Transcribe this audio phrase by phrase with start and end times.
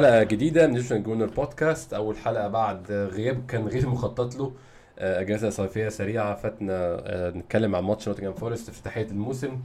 [0.00, 4.52] حلقة جديدة من Egyptian Gooner Podcast أول حلقة بعد غياب كان غير مخطط له.
[4.98, 6.34] آه، أجازة صيفية سريعة.
[6.34, 9.60] فاتنا آه، نتكلم عن ماتش نوتنجهام فورست افتتاحية الموسم.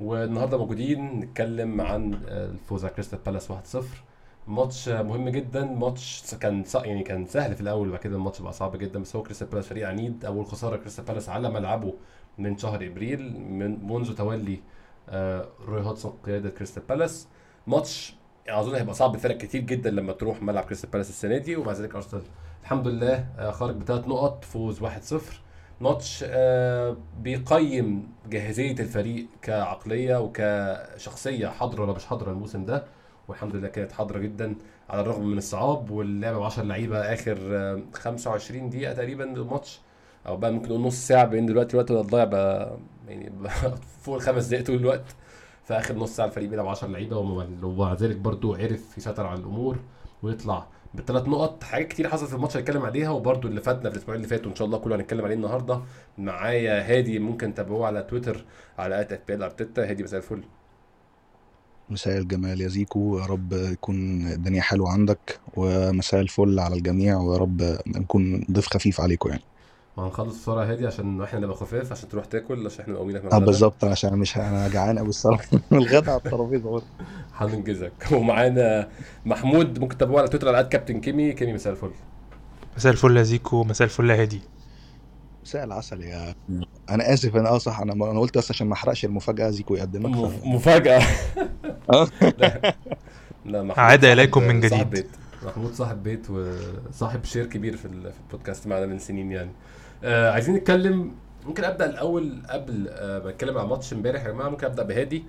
[0.00, 3.84] والنهاردة موجودين نتكلم عن آه، الفوز على كريستال بالاس 1-0
[4.48, 5.64] ماتش مهم جدا.
[5.64, 9.00] ماتش كان يعني كان سهل في الأول وبعد كده الماتش بقى صعب جدا.
[9.00, 10.24] بس هو كريستال بالاس فريق عنيد.
[10.24, 11.94] أول خسارة كريستال بالاس على ملعبه
[12.38, 14.60] من شهر إبريل من منذ تولي
[15.68, 17.28] روي هودسون قيادة كريستال بالاس.
[17.66, 18.14] ماتش
[18.48, 21.94] اظن هيبقى صعب لفرق كتير جدا لما تروح ملعب كريستال بالاس السنة دي ومع ذلك
[21.94, 22.22] أرسنال
[22.62, 24.86] الحمد لله آه، خرج بثلاث نقط فوز 1-0
[25.80, 32.84] ماتش آه، بيقيم جاهزية الفريق كعقلية وكشخصية حاضرة ولا مش حاضرة الموسم ده
[33.28, 34.54] والحمد لله كانت حاضرة جدا
[34.90, 39.80] على الرغم من الصعاب واللعب ب 10 لعيبة آخر آه، 25 دقيقة تقريبا الماتش
[40.26, 43.32] أو بقى ممكن نقول نص ساعة بان دلوقتي الوقت ده ضايع بقى يعني
[44.02, 45.04] فوق الخمس دقايق طول الوقت.
[45.66, 49.78] في آخر نص ساعة الفريق بيلعب 10 لعيبة ومع ذلك برضو عرف يسيطر على الأمور
[50.22, 51.64] ويطلع بالثلاث نقط.
[51.64, 54.56] حاجات كتير حصلت في الماتش هنتكلم عليها وبرضو اللي فاتنا في الاسبوعين اللي فاتوا ان
[54.56, 55.80] شاء الله كله هنتكلم عليه النهارده.
[56.18, 58.44] معايا هادي ممكن تتابعوه على تويتر
[58.78, 60.42] على at FB ارتيتا هادي مساء الفل.
[61.90, 63.18] مساء الجمال يا زيكو.
[63.18, 69.00] يا رب يكون الدنيا حلوة عندك ومساء الفل على الجميع ويا رب نكون ضيف خفيف
[69.00, 69.42] عليكم يعني.
[69.96, 73.26] ما هنخلص بسرعة هادي عشان إحنا نبقى خفاف عشان تروح تاكل عشان إحنا مقومينك من
[73.26, 73.46] آه الغدا.
[73.46, 75.44] بالظبط عشان مش أنا جعان قوي الصراحة.
[75.72, 76.84] الغدا على الترابيزة برضه.
[77.36, 77.92] هننجزك.
[78.12, 78.88] ومعانا
[79.26, 81.32] محمود ممكن تتابعوه على تويتر على كابتن كيمي.
[81.32, 81.90] كيمي مساء الفل.
[82.76, 84.40] مساء الفل يا زيكو مساء الفل يا هادي.
[85.44, 86.34] مساء العسل يا
[86.90, 90.28] أنا آسف أنا آه صح أنا أنا قلت بس عشان ما أحرقش المفاجأة زيكو يقدمك.
[90.30, 90.44] ف...
[90.44, 91.02] مفاجأة.
[91.92, 92.08] آه.
[93.44, 94.90] لا محمود عاد صاحب- إليكم من صاحب جديد.
[95.04, 95.10] بيت.
[95.46, 99.50] محمود صاحب بيت وصاحب share كبير في البودكاست معنا من سنين يعني.
[100.06, 101.14] آه عايزين نتكلم
[101.46, 105.24] ممكن أبدأ الأول قبل آه ما أتكلم على ماتش امبارح يا جماعة ممكن أبدأ بهادي.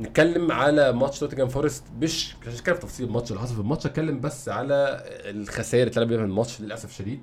[0.00, 3.86] نتكلم على ماتش نوتنجهام فورست مش مش هتكلم في تفاصيل الماتش اللي حصل في الماتش
[3.86, 7.22] اتكلم بس على الخسائر اللي اتلعب بيها من الماتش للأسف شديد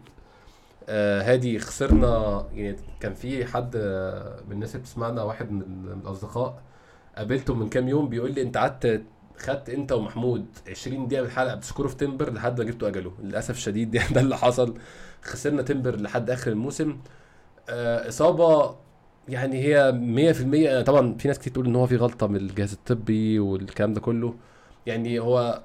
[0.89, 5.95] آه هادي خسرنا يعني كان في حد آه، من الناس اللي بتسمعنا واحد من ال-
[5.95, 6.61] من الأصدقاء
[7.17, 9.03] قابلته من كام يوم بيقول لي أنت قعدت
[9.37, 13.13] خدت أنت ومحمود 20 دقيقة من الحلقة بتسكروا في تمبر لحد ما جبتوا أجله.
[13.23, 14.73] للأسف شديد يعني ده اللي حصل.
[15.23, 16.97] خسرنا تمبر لحد آخر الموسم.
[17.69, 18.75] آه إصابة
[19.29, 19.91] يعني هي
[20.81, 24.01] 100% طبعا في ناس كتير تقول إن هو في غلطة من الجهاز الطبي والكلام ده
[24.01, 24.35] كله.
[24.85, 25.61] يعني هو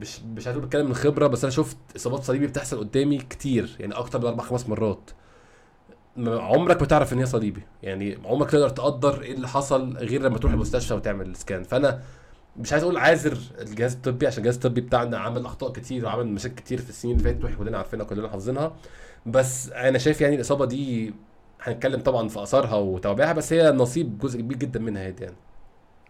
[0.00, 3.94] مش مش أقول بتكلم من خبرة بس أنا شفت إصابات صليبي بتحصل قدامي كتير يعني
[3.94, 5.10] أكتر من أربع خمس مرات.
[6.18, 7.62] عمرك ما تعرف إن هي صليبي.
[7.82, 12.02] يعني عمرك تقدر تقدر إيه اللي حصل غير لما تروح المستشفى وتعمل سكان فأنا
[12.58, 16.54] مش عايز أقول عاذر الجهاز الطبي عشان الجهاز الطبي بتاعنا عمل أخطاء كتير وعمل مشاكل
[16.54, 18.76] كتير في السنين اللي فاتت وإحنا كلنا عارفينها وكلنا حافظينها.
[19.26, 21.14] بس أنا شايف يعني الإصابة دي
[21.60, 25.36] هنتكلم طبعا في آثارها وتوابعها بس هي نصيب جزء كبير جدا منها هادي يعني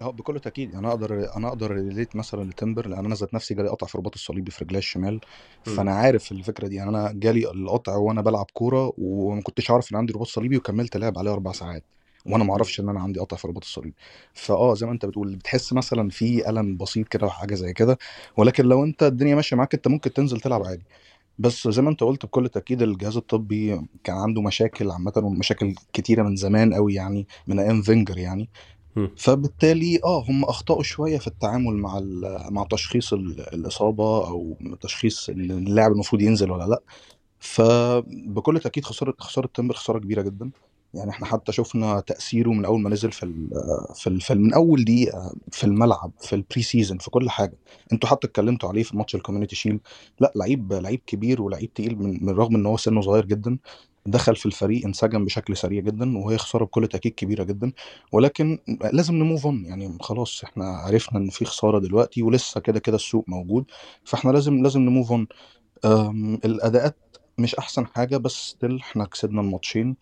[0.03, 0.75] آه بكل تأكيد.
[0.75, 4.15] أنا أقدر أنا أقدر ريليت مثلا لتمبر لأن أنا ذات نفسي جالي قطع في الرباط
[4.15, 5.21] الصليبي في رجلي الشمال.
[5.63, 6.77] فأنا عارف الفكرة دي.
[6.77, 10.97] يعني أنا جالي القطع وأنا بلعب كورة وما كنتش عارف إن عندي رباط صليبي وكملت
[10.97, 11.85] لعب عليه أربع ساعات.
[12.27, 13.95] وأنا ما أعرفش إن أنا عندي قطع في الرباط الصليبي
[14.35, 17.99] فآه زي ما أنت بتقول بتحس مثلا في ألم بسيط كده وحاجه زي كده
[18.37, 20.85] ولكن لو أنت الدنيا ماشية معاك أنت ممكن تنزل تلعب عادي.
[21.39, 26.23] بس زي ما أنت قلت بكل تأكيد الجهاز الطبي كان عنده مشاكل عامه ومشاكل كتيرة
[26.23, 28.51] من زمان قوي يعني من أيام فينجر يعني.
[29.17, 32.01] فبالتالي آه هم أخطأوا شوية في التعامل مع
[32.51, 36.83] مع تشخيص ال- الإصابة أو تشخيص ان اللاعب المفروض ينزل ولا لأ.
[37.39, 40.51] فبكل تأكيد خسارة خسارة تمبر خسارة كبيرة جدا.
[40.95, 43.49] يعني إحنا حتى شفنا تأثيره من أول ما نزل في
[43.95, 47.59] في, في من أول دقيقة في الملعب في ال pre-season في كل حاجة.
[47.93, 49.81] أنتوا حتى اتكلمتوا عليه في ماتش ال Community Shield
[50.21, 53.59] لا لعيب لعيب كبير ولعيب تقيل من, من رغم إن هو سنه صغير جدا
[54.07, 57.73] دخل في الفريق انسجم بشكل سريع جدا وهي خسارة بكل تأكيد كبيرة جدا.
[58.13, 58.59] ولكن
[58.93, 62.97] لازم ن move on يعني خلاص إحنا عرفنا إن في خسارة دلوقتي ولسه كده كده
[62.97, 63.65] السوق موجود.
[64.05, 65.27] فإحنا لازم لازم ن move on
[66.45, 66.97] الأداءات
[67.39, 69.97] مش أحسن حاجة بس إحنا كسبنا الماتشين.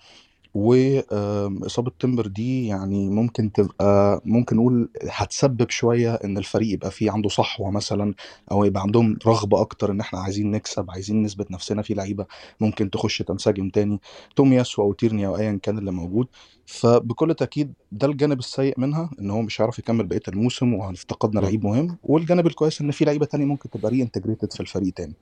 [0.54, 7.28] وإصابة تمبر دي يعني ممكن تبقى ممكن نقول هتسبب شوية إن الفريق يبقى فيه عنده
[7.28, 8.14] صحوة مثلا
[8.50, 12.26] أو يبقى عندهم رغبة أكتر إن إحنا عايزين نكسب عايزين نثبت نفسنا في لعيبة
[12.60, 14.00] ممكن تخش تنسجم تاني.
[14.36, 16.26] تومياسو أو تيرني أو أيا كان اللي موجود.
[16.66, 21.40] فبكل تأكيد ده الجانب السيء منها إن هو مش هيعرف يكمل بقية الموسم وهنفتقدنا.
[21.40, 21.98] لعيب مهم.
[22.02, 25.14] والجانب الكويس إن في لعيبة تانية ممكن تبقى reintegrated في الفريق تاني.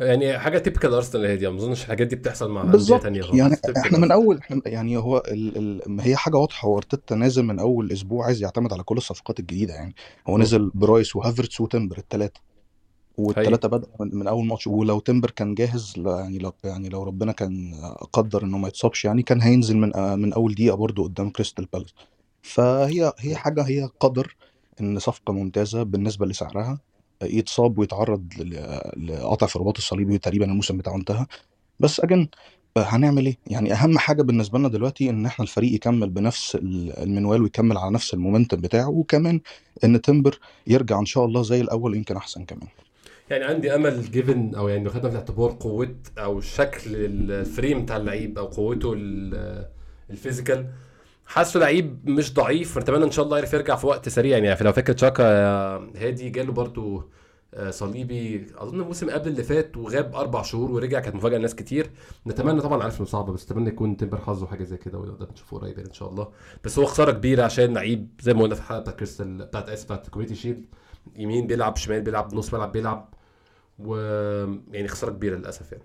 [0.00, 3.34] يعني حاجة typical ارسنال هادي ما أظنش الحاجات دي بتحصل مع أندية تانية خالص.
[3.34, 4.12] يعني إحنا من.
[4.12, 8.26] أول إحنا يعني هو ال ال هي حاجة واضحة هو أرتيتا نازل من أول أسبوع
[8.26, 9.94] عايز يعتمد على كل الصفقات الجديدة يعني.
[10.28, 10.42] هو م.
[10.42, 12.40] نزل رايس وهافرتس وتمبر الثلاثه
[13.18, 14.66] والثلاثه بدأ من, من أول ماتش.
[14.66, 17.74] ولو تمبر كان جاهز يعني لو يعني لو ربنا كان
[18.12, 21.94] قدر إنه ما يتصابش يعني كان هينزل من من أول دقيقة برضو قدام كريستال بالاس.
[22.42, 24.36] فهي هي حاجة هي قدر
[24.80, 26.78] إن صفقة ممتازة بالنسبة لسعرها.
[27.22, 28.26] يتصاب ويتعرض
[28.96, 31.26] لقطع في الرباط الصليبي وتقريبا الموسم بتاعه انتهى.
[31.80, 32.28] بس again
[32.76, 37.42] هنعمل إيه؟ يعني أهم حاجة بالنسبة لنا دلوقتي إن إحنا الفريق يكمل بنفس ال- المنوال
[37.42, 39.40] ويكمل على نفس ال momentum بتاعه وكمان
[39.84, 42.68] إن تمبر يرجع إن شاء الله زي الأول يمكن أحسن كمان.
[43.30, 47.82] يعني عندي أمل given أو يعني لو خدنا في الاعتبار قوة أو شكل ال frame
[47.82, 49.68] بتاع اللعيب أو قوته ال-
[50.10, 50.66] ال physical
[51.28, 54.38] حاسه لعيب مش ضعيف نتمنى إن شاء الله يعرف يرجع في وقت سريع.
[54.38, 55.24] يعني لو فاكر تشاكا
[55.96, 57.02] هادي جاله برضو
[57.54, 61.90] آه، صليبي أظن الموسم قبل اللي فات وغاب أربع شهور ورجع كانت مفاجأة لناس كتير.
[62.26, 65.58] نتمنى طبعا عارف إنه صعبه بس نتمنى يكون تمبر حظه حاجة زي كده ونقدر نشوفه
[65.58, 66.28] قريب يعني إن شاء الله.
[66.64, 69.84] بس هو خسارة كبيرة عشان لعيب زي ما قلنا في الحلقة بتاعت كريستال بتاعت اس
[69.84, 70.64] بتاعت Community Shield.
[71.16, 73.14] يمين بيلعب شمال بيلعب نص ملعب بيلعب
[73.78, 73.96] و
[74.72, 75.84] يعني خسارة كبيرة للأسف يعني.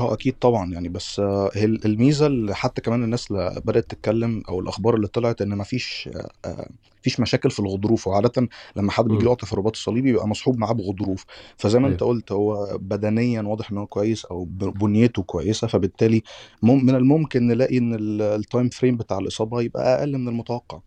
[0.00, 0.72] آه أكيد طبعا.
[0.72, 5.42] يعني بس آه، هي الميزة اللي حتى كمان الناس بدأت تتكلم أو الأخبار اللي طلعت
[5.42, 6.68] إن مفيش آه، آه،
[7.00, 8.06] مفيش مشاكل في الغضروف.
[8.06, 11.24] وعاده لما حد بيجي له في الرباط الصليبي بيبقى مصحوب معاه بغضروف.
[11.56, 12.14] فزي ما أنت أيوه.
[12.14, 15.66] قلت هو بدنيا واضح إن هو كويس أو ب- بنيته كويسة.
[15.66, 16.22] فبالتالي
[16.62, 20.80] مم من الممكن نلاقي إن ال- ال time frame بتاع الإصابة يبقى أقل من المتوقع.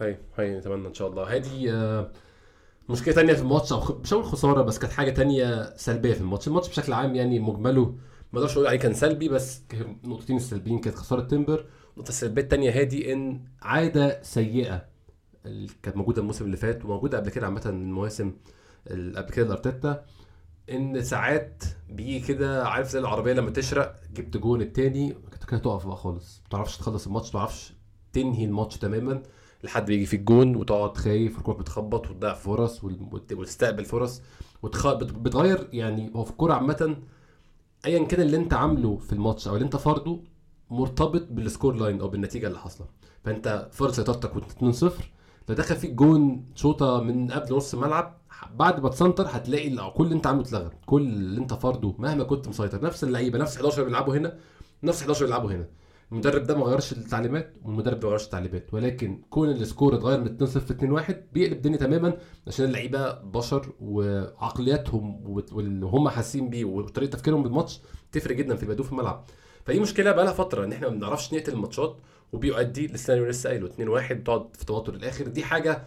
[0.00, 1.34] هاي هاي نتمنى إن شاء الله.
[1.34, 2.10] هادي آه،
[2.88, 6.20] مشكلة تانية في الماتش أو خ- مش هقول خسارة بس كانت حاجة تانية سلبية في
[6.20, 6.48] الماتش.
[6.48, 7.94] الماتش بشكل عام يعني مجمله
[8.32, 12.42] ما أقدرش أقول عليه كان سلبي بس كان نقطتين السلبيين كانت خسارة تمبر النقطه السلبيه
[12.42, 14.84] التانية هادي إن عادة سيئة
[15.46, 18.32] اللي كانت موجودة الموسم اللي فات وموجودة قبل كده عامة المواسم
[18.90, 20.04] قبل كده لأرتيتا
[20.70, 25.86] إن ساعات بيجي كده عارف زي العربية لما تشرق جبت جون التاني كانت كده تقف
[25.86, 26.40] بقى خالص.
[26.44, 27.72] ما تعرفش تخلص الماتش ما تعرفش
[28.12, 29.22] تنهي الماتش تماما
[29.64, 32.84] لحد بيجي في الجون وتقعد خايف والكورة بتخبط وتضيع فرص
[33.32, 34.22] وتستقبل فرص
[34.62, 36.96] بتغير يعني هو في الكورة عامة
[37.84, 40.20] ايا كان اللي أنت عامله في الماتش أو اللي أنت فرضه
[40.70, 42.86] مرتبط بال score line أو بالنتيجة اللي حاصلة.
[43.24, 44.84] فأنت فرض سيطرتك وأنت 2-0
[45.48, 48.18] لو دخل فيك جون شوطة من قبل نص الملعب
[48.54, 50.70] بعد ما تسنتر هتلاقي كل اللي أنت عامله اتلغى.
[50.86, 52.84] كل اللي أنت فرضه مهما كنت مسيطر.
[52.84, 54.38] نفس اللعيبة نفس 11 بيلعبوا هنا
[54.82, 55.66] نفس 11 بيلعبوا هنا.
[56.12, 58.74] المدرب ده ما غيرش التعليمات والمدرب ما غيرش التعليمات.
[58.74, 62.16] ولكن كون ال score اتغير من 2-0 ل 2-1 بيقلب الدنيا تماما
[62.46, 67.80] عشان اللعيبة بشر وعقلياتهم واللي هم حاسين بيه وطريقة تفكيرهم بالماتش
[68.12, 69.24] تفرق جدا في اللي في الملعب.
[69.64, 71.96] فدي مشكلة بقى لها فترة إن إحنا ما بنعرفش نقتل الماتشات
[72.32, 73.68] وبيؤدي للسيناريو اللي لسه قايله
[74.08, 75.26] 2-1 بتقعد في توتر الآخر.
[75.28, 75.82] دي حاجة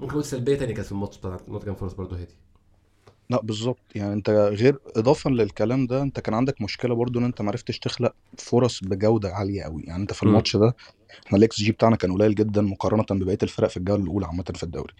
[0.00, 2.34] ممكن أقول سلبية تانية كانت في الماتش بتاع نوتنجهام فورست برضه هادي.
[3.30, 3.82] لا بالظبط.
[3.94, 7.78] يعني أنت غير إضافة للكلام ده أنت كان عندك مشكلة برضو إن أنت ما عرفتش
[7.78, 10.74] تخلق فرص بجودة عالية قوي يعني أنت في الماتش ده
[11.26, 14.62] إحنا الاكس جي بتاعنا كان قليل جدا مقارنة ببقية الفرق في الجولة الأولى عامة في
[14.62, 14.94] الدوري.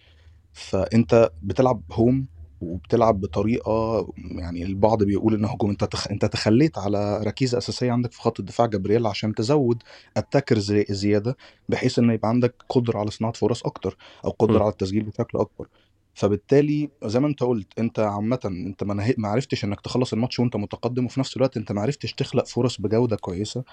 [0.52, 2.28] فأنت بتلعب home
[2.60, 6.08] وبتلعب بطريقة يعني البعض بيقول إن هجوم أنت تخ...
[6.10, 9.82] أنت تخليت على ركيزه أساسية عندك في خط الدفاع جبريل عشان تزود
[10.16, 10.86] اتاكر زي...
[10.90, 11.36] زيادة
[11.68, 15.38] بحيث إن يبقى عندك قدرة على صناعة فرص أكتر أو قدرة امم على التسجيل بشكل
[15.38, 15.68] أكبر.
[16.14, 18.84] فبالتالي زي ما انت قلت انت عامة انت
[19.18, 22.80] ما عرفتش انك تخلص الماتش وانت متقدم وفي نفس الوقت انت ما عرفتش تخلق فرص
[22.80, 23.64] بجودة كويسة.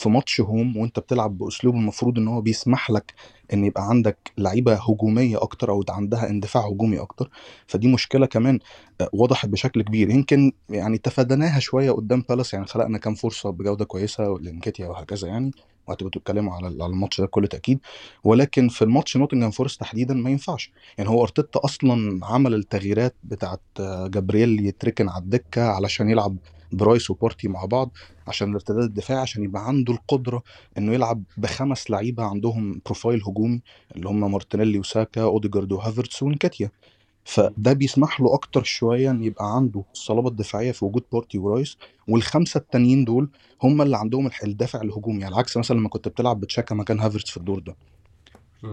[0.00, 3.14] في ماتش هوم وانت بتلعب بأسلوب المفروض إن هو بيسمح لك
[3.52, 7.30] إن يبقى عندك لعيبة هجومية أكتر أو عندها اندفاع هجومي أكتر
[7.66, 8.58] فدي مشكلة كمان
[9.00, 10.10] آه، وضحت بشكل كبير.
[10.10, 15.50] يمكن يعني تفاديناها شوية قدام بالاس يعني خلقنا كام فرصة بجودة كويسة لإنكيتيا وهكذا يعني
[15.88, 17.78] وهتبقوا تتكلموا على الماتش ده بكل تأكيد.
[18.24, 20.72] ولكن في الماتش نوتنجهام فورست تحديدا ما ينفعش.
[20.98, 26.36] يعني هو أرتيتا أصلا عمل التغييرات بتاعت آه، جابرييل يتركن على الدكة علشان يلعب
[26.72, 27.90] رايس وبارتي مع بعض
[28.26, 30.42] عشان الارتداد الدفاعي عشان يبقى عنده القدرة
[30.78, 33.62] إنه يلعب بخمس لعيبة عندهم profile هجومي
[33.96, 36.70] اللي هم مارتينيلي وساكا أوديجارد وهافرتس ونكيتيا
[37.24, 41.76] فده بيسمح له أكتر شوية إن يبقى عنده الصلابة الدفاعية في وجود بارتي ورايس
[42.08, 43.30] والخمسة التانيين دول
[43.62, 45.24] هم اللي عندهم الدافع الهجومي.
[45.24, 47.76] على عكس مثلا لما كنت بتلعب بتشاكا مكان هافرتس في الدور ده.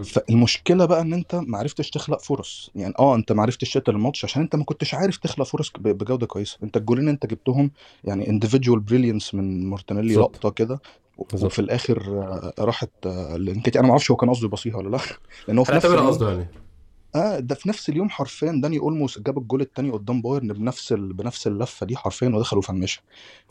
[0.04, 2.72] فالمشكلة بقى إن أنت ما عرفتش تخلق فرص.
[2.76, 5.88] يعني آه أنت ما عرفتش تقتل الماتش عشان أنت ما كنتش عارف تخلق فرص ب-
[5.88, 6.58] بجودة كويسة.
[6.64, 7.72] أنت الجولين أنت جبتهم
[8.04, 10.36] يعني individual brilliance من مارتينيلي بالظبط.
[10.36, 10.80] لقطة كده
[11.32, 13.80] بالظبط وفي الآخر آه، راحت آه، لنكيتيا.
[13.80, 15.00] أنا ما أعرفش هو كان قصده يبصيها ولا لأ.
[15.48, 16.48] لأن هو في نفس هنعتبرها اليوم قصده يعني.
[17.16, 21.14] آه ده في نفس اليوم حرفيا داني أولموس جاب الجول الثاني قدام بايرن بنفس ال...
[21.14, 23.02] بنفس اللفة دي حرفيا ودخل وفنشها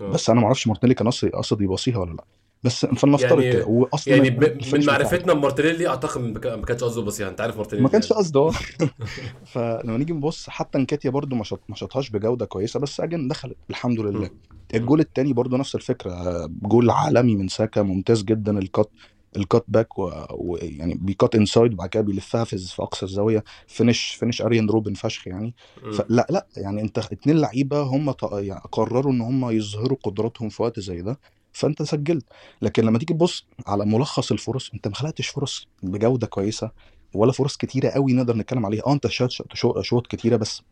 [0.01, 0.11] آه.
[0.11, 2.25] بس أنا ما أعرفش مارتينيلي كان قصد قصد يبصيها ولا لأ.
[2.67, 6.85] بس فلنفترض كده يعني واصلا يعني ب- من معرفتنا بمارتينيلي أعتقد ما كان- ما كانش
[6.85, 8.23] قصده بس يعني أنت عارف ما مارتينيلي كانش يعني.
[8.23, 8.51] قصده.
[9.53, 13.57] فلما نيجي نبص حتى نكيتيا برضو ما شط ما شطهاش بجودة كويسة بس again دخلت
[13.71, 14.31] الحمد لله.
[14.75, 18.91] الجول التاني برضو نفس الفكرة جول عالمي من ساكا ممتاز جدا ال cut
[19.37, 19.89] ال cut back
[20.31, 24.95] ويعني بي cut inside وبعد كده بيلفها في في أقصى الزاوية finish finish آريين روبن
[24.95, 25.55] فشخ يعني.
[25.93, 30.63] فلا لا يعني أنت اتنين لعيبة هم ط- يعني قرروا إن هم يظهروا قدراتهم في
[30.63, 31.21] وقت زي ده.
[31.57, 32.25] فأنت سجلت.
[32.63, 36.71] لكن لما تيجي تبص على ملخص الفرص أنت ما خلقتش فرص بجودة كويسة
[37.15, 38.83] ولا فرص كتيرة قوي نقدر نتكلم عليها.
[38.87, 40.63] آه أنت شوت شوت شوت كتيرة بس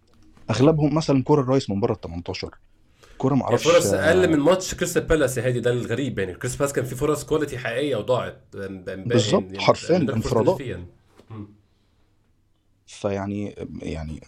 [0.50, 2.54] أغلبهم مثلا كورة الرايس من بره ال 18
[3.18, 6.34] كورة ما أعرفش فرص أقل من ماتش كريستال بالاس يا هادي ده الغريب يعني.
[6.34, 9.96] كريستال بالاس كان في فرص quality حقيقية وضاعت بالظبط، حرفياً.
[9.96, 10.78] انفرادات.
[12.86, 14.20] فيعني يعني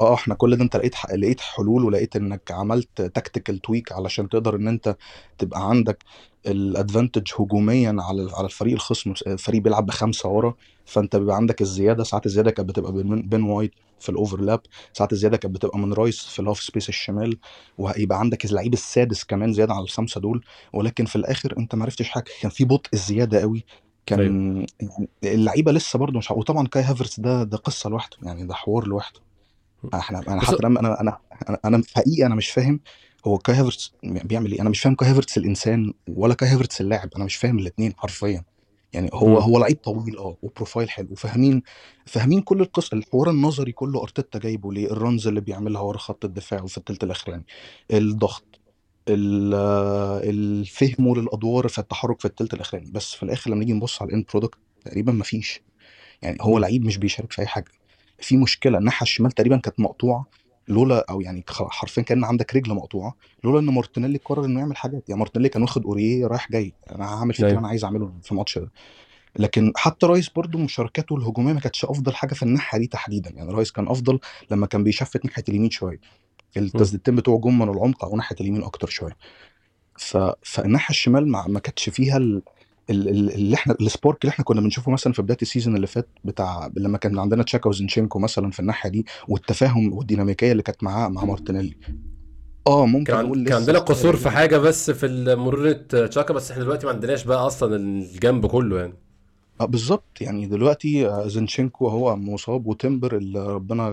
[0.00, 4.56] آه إحنا كل ده أنت لقيت لقيت حلول ولقيت إنك عملت tactical tweak علشان تقدر
[4.56, 4.96] إن أنت
[5.38, 6.04] تبقى عندك
[6.46, 12.04] ال advantage هجوميا على على الفريق الخصم الفريق بيلعب بخمسة ورا فأنت بيبقى عندك الزيادة.
[12.04, 14.60] ساعات الزيادة كانت بتبقى بين بين وايت في ال overlap
[14.92, 17.38] ساعات الزيادة كانت بتبقى من رايس في ال half space الشمال.
[17.78, 20.44] وهيبقى عندك اللعيب السادس كمان زيادة على الخمسة دول.
[20.72, 22.24] ولكن في الآخر أنت ما عرفتش حاجة.
[22.42, 23.64] كان في بطء زيادة قوي.
[24.06, 24.66] كان يعني
[25.24, 28.16] اللعيبة لسه برضه مش وطبعا كاي هافرتس ده ده قصة لوحده.
[28.22, 29.20] يعني ده حوار لوحده.
[29.94, 31.18] إحنا أنا حتى أنا أنا
[31.64, 32.80] أنا حقيقي أنا مش فاهم
[33.26, 34.60] هو كاي هافرتس بيعمل إيه.
[34.60, 37.08] أنا مش فاهم كاي هافرتس الانسان ولا كاي هافرتس اللاعب.
[37.16, 38.44] أنا مش فاهم الاثنين حرفيا.
[38.92, 39.38] يعني هو.
[39.38, 41.08] هو لعيب طويل آه و profile حلو.
[41.10, 41.62] وفاهمين
[42.06, 42.94] فاهمين كل القصة.
[42.96, 47.04] الحوار النظري كله أرتيتا جايبه ليه ال runs اللي بيعملها ورا خط الدفاع وفي الثلث
[47.04, 47.44] الاخراني
[47.90, 48.44] الضغط
[49.08, 49.54] ال-
[50.30, 54.12] الفهم للأدوار في التحرك في الثلث الاخراني بس في الآخر لما نيجي نبص على ال
[54.12, 55.60] end product تقريبا ما فيش.
[56.22, 56.58] يعني هو.
[56.58, 57.70] لعيب مش بيشارك في أي حاجة.
[58.20, 60.26] في مشكلة الناحية الشمال تقريبا كانت مقطوعة
[60.68, 65.08] لولا أو يعني حرفيا كأن عندك رجل مقطوعة لولا إن مارتينيلي قرر إنه يعمل حاجات.
[65.08, 67.60] يعني مارتينيلي كان واخد اوريه رايح جاي أنا هعمل فيك اللي أيوة.
[67.60, 68.70] أنا عايز أعمله في الماتش ده.
[69.38, 73.30] لكن حتى رايس برضو مشاركاته الهجومية ما كانتش أفضل حاجة في الناحية دي تحديدا.
[73.30, 76.00] يعني رايس كان أفضل لما كان بي shift ناحية اليمين شوية.
[76.56, 79.16] التسديدتين بتوعه جم من العمق أو ناحية اليمين أكتر شوية.
[79.98, 80.16] ف...
[80.42, 82.42] فالناحية الشمال ما, ما كانتش فيها ال...
[82.90, 85.76] ال- ال- اللي إحنا ال spark اللي إحنا كنا بنشوفه مثلا في بداية ال season
[85.76, 90.62] اللي فات بتاع لما كان عندنا تشاكا وزنشينكو مثلا في الناحية دي والتفاهم والديناميكية اللي
[90.62, 91.76] كانت معاه مع مارتينيلي.
[92.66, 94.36] آه ممكن كان نقول كان عندنا قصور في بعيد.
[94.36, 98.92] حاجة بس في مرونه تشاكا بس إحنا دلوقتي ما عندناش بقى أصلا الجنب كله يعني.
[99.60, 100.04] آه بالظبط.
[100.20, 103.88] يعني دلوقتي آه، زنشينكو هو مصاب وتمبر اللي ربنا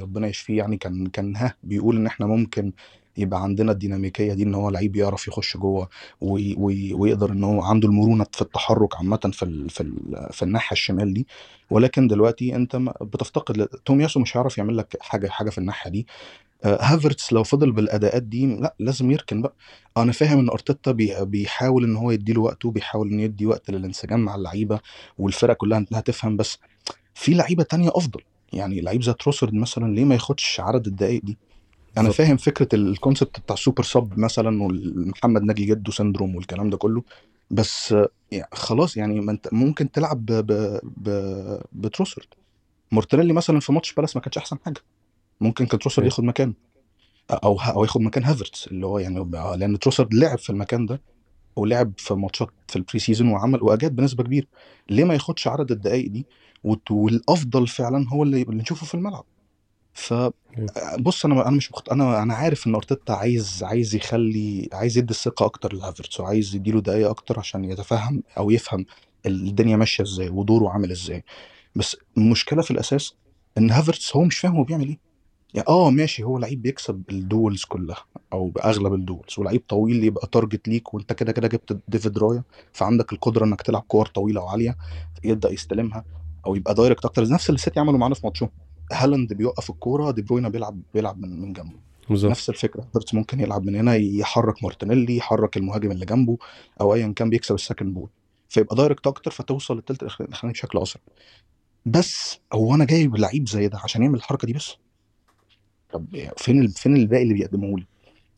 [0.00, 2.72] ربنا يشفيه يعني كان كان ها بيقول إن إحنا ممكن
[3.18, 5.88] يبقى عندنا الديناميكية دي إن هو لعيب يعرف يخش جوه
[6.20, 10.42] وي- وي- ويقدر إن هو عنده المرونة في التحرك عامة في ال في ال في
[10.42, 11.26] الناحية الشمال دي.
[11.70, 16.06] ولكن دلوقتي أنت بتفتقد تومياسو مش هيعرف يعمل لك حاجة حاجة في الناحية دي.
[16.64, 19.54] آه، هافرتس لو فضل بالأداءات دي لأ لازم يركن بقى.
[19.96, 24.20] أنا فاهم إن أرتيتا بي- بيحاول إن هو يديله وقته بيحاول انه يدي وقت للانسجام
[24.20, 24.80] مع اللعيبة
[25.18, 26.58] والفرق كلها إنها تفهم بس
[27.14, 28.20] في لعيبة تانية أفضل.
[28.52, 31.38] يعني لعيب زي تروسرد مثلا ليه ما ياخدش عدد الدقائق دي؟
[32.00, 32.10] أنا.
[32.10, 37.02] فاهم فكرة ال concept بتاع super sub مثلا والمحمد ناجي جدو syndrome والكلام ده كله
[37.50, 37.94] بس
[38.32, 41.08] يعني خلاص يعني ما أنت ممكن تلعب ب ب ب
[41.72, 42.26] بتروسرد
[42.92, 44.80] مارتينيلي مثلا في ماتش بالاس ما كانش أحسن حاجة.
[45.40, 46.12] ممكن كان تروسرد أيوة.
[46.12, 46.52] ياخد مكانه
[47.30, 51.00] أو أو ياخد مكان هافرتس اللي هو يعني لأن تروسرد لعب في المكان ده
[51.56, 54.46] ولعب في ماتشات في ال pre-season وعمل واجاد بنسبة كبيرة.
[54.90, 56.26] ليه ما ياخدش عدد الدقائق دي؟
[56.90, 59.24] والأفضل فعلا هو اللي اللي نشوفه في الملعب.
[59.98, 61.88] فبص أنا أنا مش مخت...
[61.88, 66.80] أنا أنا عارف إن أرتيتا عايز عايز يخلي عايز يدي الثقة أكتر لهافرتس وعايز يديله
[66.80, 68.86] دقائق أكتر عشان يتفهم أو يفهم
[69.26, 71.24] الدنيا ماشية إزاي ودوره عامل إزاي.
[71.76, 73.14] بس المشكلة في الأساس
[73.58, 74.98] إن هافرتس هو مش فاهم هو بيعمل إيه.
[75.54, 80.04] يعني آه ماشي هو لعيب بيكسب ال duels كلها أو بأغلب ال duels ولعيب طويل
[80.04, 84.40] يبقى target ليك وأنت كده كده جبت ديفيد رايا فعندك القدرة إنك تلعب كور طويلة
[84.40, 84.76] وعالية
[85.24, 86.04] يبدأ يستلمها
[86.46, 87.28] أو يبقى direct أكتر.
[87.28, 88.48] نفس اللي السيتي عملوا معانا في ماتشهم.
[88.92, 91.88] هالاند بيوقف الكورة دي بروينا بيلعب بيلعب من من جنبه.
[92.10, 92.30] بالظبط.
[92.30, 96.38] نفس الفكرة هافرتس ممكن يلعب من هنا يحرك مارتينيلي يحرك المهاجم اللي جنبه
[96.80, 98.08] أو ايا كان بيكسب ال second ball
[98.48, 101.02] فيبقى direct أكتر فتوصل للثلث الاخراني بشكل اسرع
[101.86, 104.76] بس هو أنا جايب لعيب زي ده عشان يعمل الحركة دي بس؟
[105.92, 107.86] طب فين فين الباقي اللي بيقدموه لي؟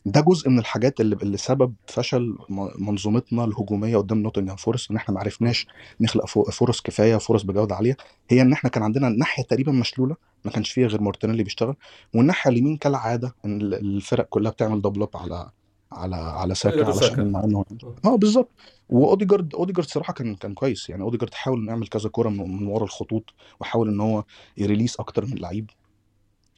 [0.06, 2.38] ده جزء من الحاجات اللي اللي سبب فشل
[2.78, 5.66] منظومتنا الهجومية قدام نوتنجهام فورست إن إحنا ما عرفناش
[6.00, 7.96] نخلق فرص كفاية فرص بجودة عالية.
[8.30, 11.74] هي إن إحنا كان عندنا الناحيه تقريبا مشلولة ما كانش فيها غير مارتينيلي بيشتغل
[12.14, 15.50] والناحية اليمين كالعادة إن ال- الفرق كلها بتعمل double up على
[15.92, 16.86] على على ساكا.
[16.86, 17.64] علشان إنه
[18.04, 18.48] آه بالظبط.
[18.88, 20.88] وأوديجارد أوديجارد صراحة كان كان كويس.
[20.90, 23.24] يعني أوديجارد حاول إنه يعمل كذا كوره من, من ورا الخطوط
[23.60, 24.24] وحاول إن هو
[24.56, 25.70] ي release أكتر من لعيب.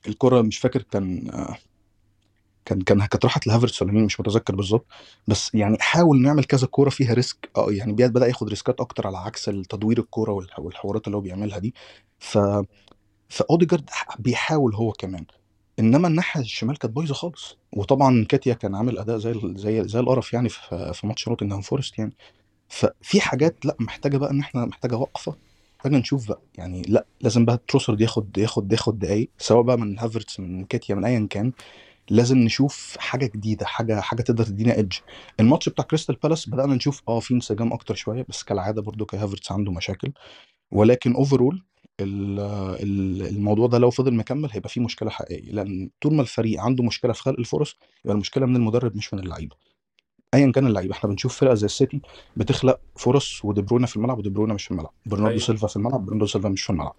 [0.08, 1.56] الكرة مش فاكر كان آه،
[2.64, 4.86] كان كان كانت راحت لهافرتس ولا مين مش متذكر بالظبط.
[5.28, 7.50] بس يعني حاول نعمل كذا كورة فيها risk.
[7.56, 11.20] آه يعني بدأ ياخد risk ات أكتر على عكس التدوير الكورة والح- والحوارات اللي هو
[11.20, 11.74] بيعملها دي.
[12.18, 12.38] ف
[13.28, 15.24] فاوديجارد بيحاول هو كمان.
[15.78, 17.56] إنما الناحية الشمال كانت بايظة خالص.
[17.72, 22.12] وطبعا نكيتيا كان عامل أداء زي زي زي القرف يعني في ماتش نوتنجهام فورست يعني.
[22.68, 25.36] ففي حاجات لأ محتاجة بقى إن إحنا محتاجة وقفة.
[25.78, 26.40] محتاجة نشوف بقى.
[26.58, 29.30] يعني لأ لازم بقى تروسارد ياخد ياخد ياخد دقايق.
[29.38, 31.52] سواء بقى من هافرتس من نكيتيا من ايا كان.
[32.10, 34.92] لازم نشوف حاجة جديدة حاجة حاجة تقدر تدينا edge
[35.40, 39.20] الماتش بتاع كريستال بالاس بدأنا نشوف آه في انسجام أكتر شوية بس كالعادة برضو كاي
[39.20, 40.12] هافرتس عنده مشاكل.
[40.72, 41.62] ولكن overall
[42.00, 45.52] الموضوع ده لو فضل مكمل هيبقى فيه مشكلة حقيقية.
[45.52, 49.20] لأن طول ما الفريق عنده مشكلة في خلق الفرص يبقى المشكلة من المدرب مش من
[49.20, 49.56] اللعيبة.
[50.34, 50.92] ايا كان اللعيبة.
[50.94, 52.00] إحنا بنشوف فرقة زي السيتي
[52.36, 54.92] بتخلق فرص ودي بروينا في الملعب ودي بروينا مش في الملعب.
[55.06, 55.40] برناردو أيوة.
[55.40, 56.94] سيلفا في الملعب برناردو سيلفا مش في الملعب.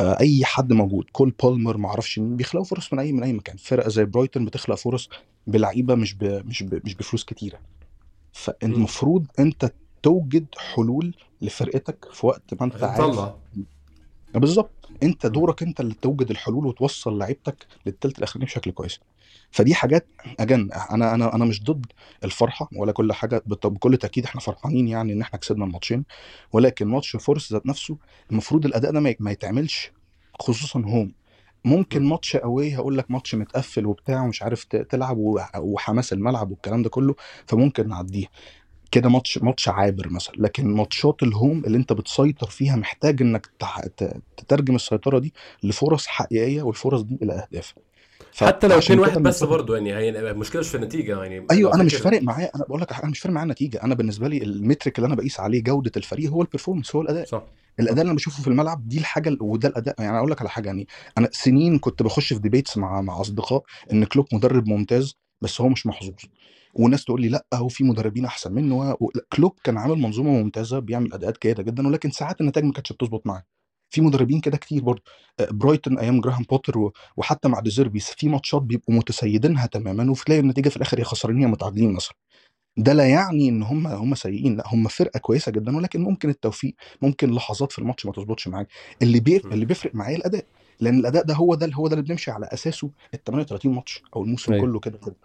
[0.00, 1.04] أي حد موجود.
[1.12, 3.56] كول بالمر ما أعرفش مين بيخلقوا فرص من أي من أي مكان.
[3.56, 5.08] فرقة زي برايتون بتخلق فرص
[5.46, 6.24] بلعيبة مش ب...
[6.46, 6.80] مش ب...
[6.84, 7.58] مش بفلوس كتيرة.
[8.32, 9.72] فالمفروض أنت
[10.02, 13.32] توجد حلول لفرقتك في وقت ما أنت عارف
[14.40, 14.88] بالظبط.
[15.02, 19.00] انت دورك انت اللي توجد الحلول وتوصل لعيبتك للتلت الأخراني بشكل كويس.
[19.50, 20.08] فدي حاجات
[20.40, 21.86] again أنا أنا أنا مش ضد
[22.24, 26.04] الفرحة ولا كل حاجة بكل تأكيد إحنا فرحانين يعني إن إحنا كسبنا الماتشين
[26.52, 27.96] ولكن ماتش فورست ذات نفسه
[28.30, 29.92] المفروض الأداء ده ما يتعملش
[30.40, 31.12] خصوصا home.
[31.64, 32.04] ممكن.
[32.04, 35.16] ماتش قوي هقول لك ماتش متقفل وبتاع ومش عارف تلعب
[35.56, 37.14] وحماس الملعب والكلام ده كله
[37.46, 38.26] فممكن نعديه
[38.90, 40.34] كده ماتش ماتش عابر مثلا.
[40.38, 43.50] لكن ماتشات ال home اللي انت بتسيطر فيها محتاج انك
[44.36, 47.74] تترجم السيطرة دي لفرص حقيقية والفرص دي إلى أهداف.
[48.40, 51.46] حتى لو فعشان 2 كده 1 بس برضه يعني هي المشكلة مش في النتيجة يعني
[51.50, 52.50] أيوه أنا مش فارق معايا.
[52.56, 53.82] أنا بقول لك أنا مش فارق معايا النتيجة.
[53.82, 57.02] أنا بالنسبة لي ال metric اللي أنا بقيس عليه جودة الفريق هو ال performance هو
[57.02, 57.24] الأداء.
[57.26, 57.42] صح.
[57.80, 60.50] الأداء اللي أنا بشوفه في الملعب دي الحاجة ال- وده الأداء يعني أقول لك على
[60.50, 60.86] حاجة يعني
[61.18, 63.62] أنا سنين كنت بخش في debates مع مع أصدقاء
[63.92, 66.14] إن كلوب مدرب ممتاز بس هو مش محظوظ.
[66.78, 69.10] وناس تقول لي لأ هو في مدربين أحسن منه و...
[69.32, 73.26] كلوب كان عامل منظومة ممتازة بيعمل أداءات جيده جدا ولكن ساعات النتائج ما كانتش بتظبط
[73.26, 73.42] معاه.
[73.90, 75.02] في مدربين كده كتير برضه
[75.40, 76.92] آه، برايتون أيام جراهام بوتر و...
[77.16, 81.46] وحتى مع ديزيربي في ماتشات بيبقوا متسيدينها تماما وتلاقي النتيجة في الآخر يا خسرانين يا
[81.46, 82.14] متعادلين مثلا.
[82.76, 86.74] ده لا يعني إن هم هم سيئين لأ هم فرقة كويسة جدا ولكن ممكن التوفيق
[87.02, 88.68] ممكن لحظات في الماتش ما تظبطش معاك.
[89.02, 89.36] اللي بي...
[89.36, 90.46] اللي بيفرق معايا الأداء
[90.80, 94.22] لأن الأداء ده هو ده هو ده اللي بنمشي على أساسه ال 38 ماتش أو
[94.22, 94.64] الموسم أيوة.
[94.66, 95.16] كله كده كده.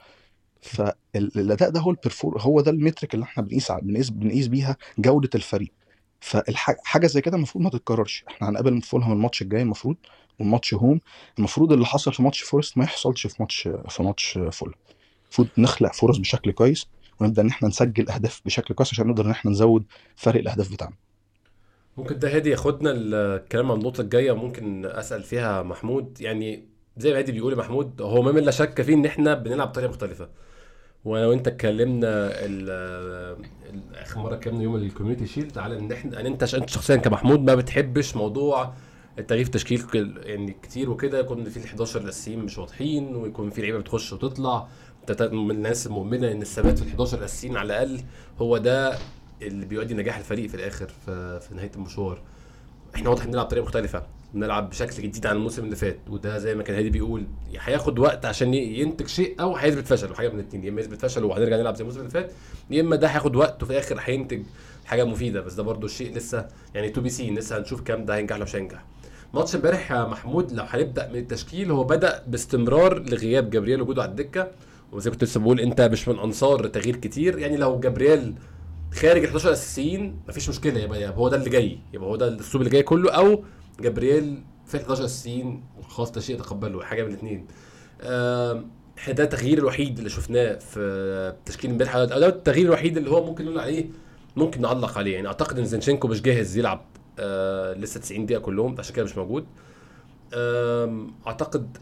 [0.62, 4.78] فالأداء ده هو ال perfor هو ده ال metric اللي إحنا بنقيس بنقيس بنقيس بيها
[5.00, 5.72] جودة الفريق.
[6.20, 8.24] فالحاجه زي كده المفروض ما تتكررش.
[8.28, 9.96] إحنا هنقابل فولهام الماتش الجاي المفروض
[10.40, 11.00] والماتش home.
[11.40, 14.76] المفروض اللي حصل في ماتش فورست ما يحصلش في ماتش في ماتش فولهام
[15.26, 16.86] المفروض نخلق فرص بشكل كويس
[17.20, 19.84] ونبدأ إن إحنا نسجل أهداف بشكل كويس عشان نقدر إن إحنا نزود
[20.16, 20.96] فرق الأهداف بتاعنا.
[21.98, 26.22] ممكن ده هادي ياخدنا الكلام عن النقطة الجاية ممكن أسأل فيها محمود.
[26.22, 26.66] يعني
[26.98, 29.90] زي ما هادي بيقول محمود هو ما من لا شك فيه إن إحنا بنلعب بطريقة
[29.90, 30.30] مختلفة.
[31.06, 32.32] وأنا وأنت اتكلمنا
[33.96, 37.56] آخر مرة اتكلمنا يوم الكوميونتي شيلد؟ على إن إحنا أن أنت أنت شخصيا كمحمود ما
[37.56, 38.74] بتحبش موضوع
[39.20, 43.50] التغيير في تشكيل كل- يعني كتير وكده يكون في ال 11 الأساسيين مش واضحين ويكون
[43.50, 44.68] في لعيبة بتخش وتطلع.
[45.10, 48.02] أنت من الناس المؤمنة إن الثبات في ال 11 الأساسيين على الأقل
[48.42, 48.98] هو ده
[49.42, 52.22] اللي بيؤدي نجاح الفريق في الآخر في, في نهاية المشوار.
[52.96, 54.04] إحنا واضح بنلعب بطريقة مختلفة.
[54.34, 57.24] بنلعب بشكل جديد عن الموسم اللي فات وده زي ما كان هادي بيقول
[57.60, 61.28] هياخد وقت عشان ينتج شيء أو هيثبت فشله حاجة من الاثنين يا إما يثبت فشله
[61.28, 62.32] وهنرجع نلعب زي الموسم اللي فات
[62.70, 64.44] يا إما ده هياخد وقت وفي الآخر هينتج
[64.86, 68.16] حاجة مفيدة بس ده برضو الشيء لسه يعني to be see لسه هنشوف كام ده
[68.16, 68.86] هينجح ولا مش هينجح.
[69.34, 74.12] ماتش امبارح يا محمود لو هنبدأ من التشكيل هو بدأ باستمرار لغياب جابرييل وجوده على
[74.12, 74.48] الدكة
[74.92, 78.36] وزي كنت لسه بقول أنت مش من أنصار تغيير كتير يعني لو جابرييل
[78.94, 82.28] خارج ال 11 أساسيين مفيش مشكلة يبقى, يبقى هو ده اللي جاي يبقى هو ده
[82.28, 83.44] الأسلوب اللي جاي كله أو
[83.80, 87.48] جابرييل في ال 11 اساسيين خلاص ده شيء تقبله حاجة من الاثنين
[88.98, 93.46] إحنا ده التغيير الوحيد اللي شفناه في تشكيل امبارح ده التغيير الوحيد اللي هو ممكن
[93.46, 93.86] نقول عليه
[94.36, 95.14] ممكن نعلق عليه.
[95.16, 96.86] يعني أعتقد إن زينشينكو مش جاهز يلعب
[97.20, 99.46] آه لسه 90 دقيقة كلهم عشان كده مش موجود.
[101.28, 101.78] أعتقد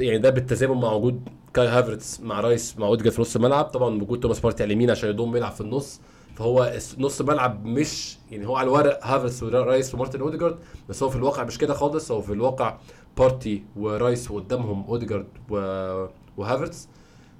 [0.00, 3.64] يعني ده بالتزامن مع وجود كاي هافرتس مع رايس مع أوديجارد في نص الملعب.
[3.64, 6.00] طبعا وجود توماس بارتي على اليمين عشان يضم يلعب في النص.
[6.38, 11.16] فهو نص ملعب مش يعني هو على الورق هافرتس ورايس ومارتن اوديجارد بس هو في
[11.16, 12.10] الواقع مش كده خالص.
[12.10, 12.78] هو في الواقع
[13.18, 15.26] بارتي ورايس وقدامهم اوديجارد.
[16.36, 16.88] وهافرتس.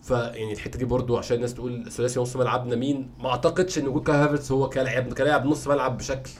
[0.02, 4.10] فيعني الحتة دي برضو عشان الناس تقول ثلاثي نص ملعبنا مين ما اعتقدش ان وجود
[4.10, 6.30] هافرتس هو كلاعب كلاعب نص ملعب بشكل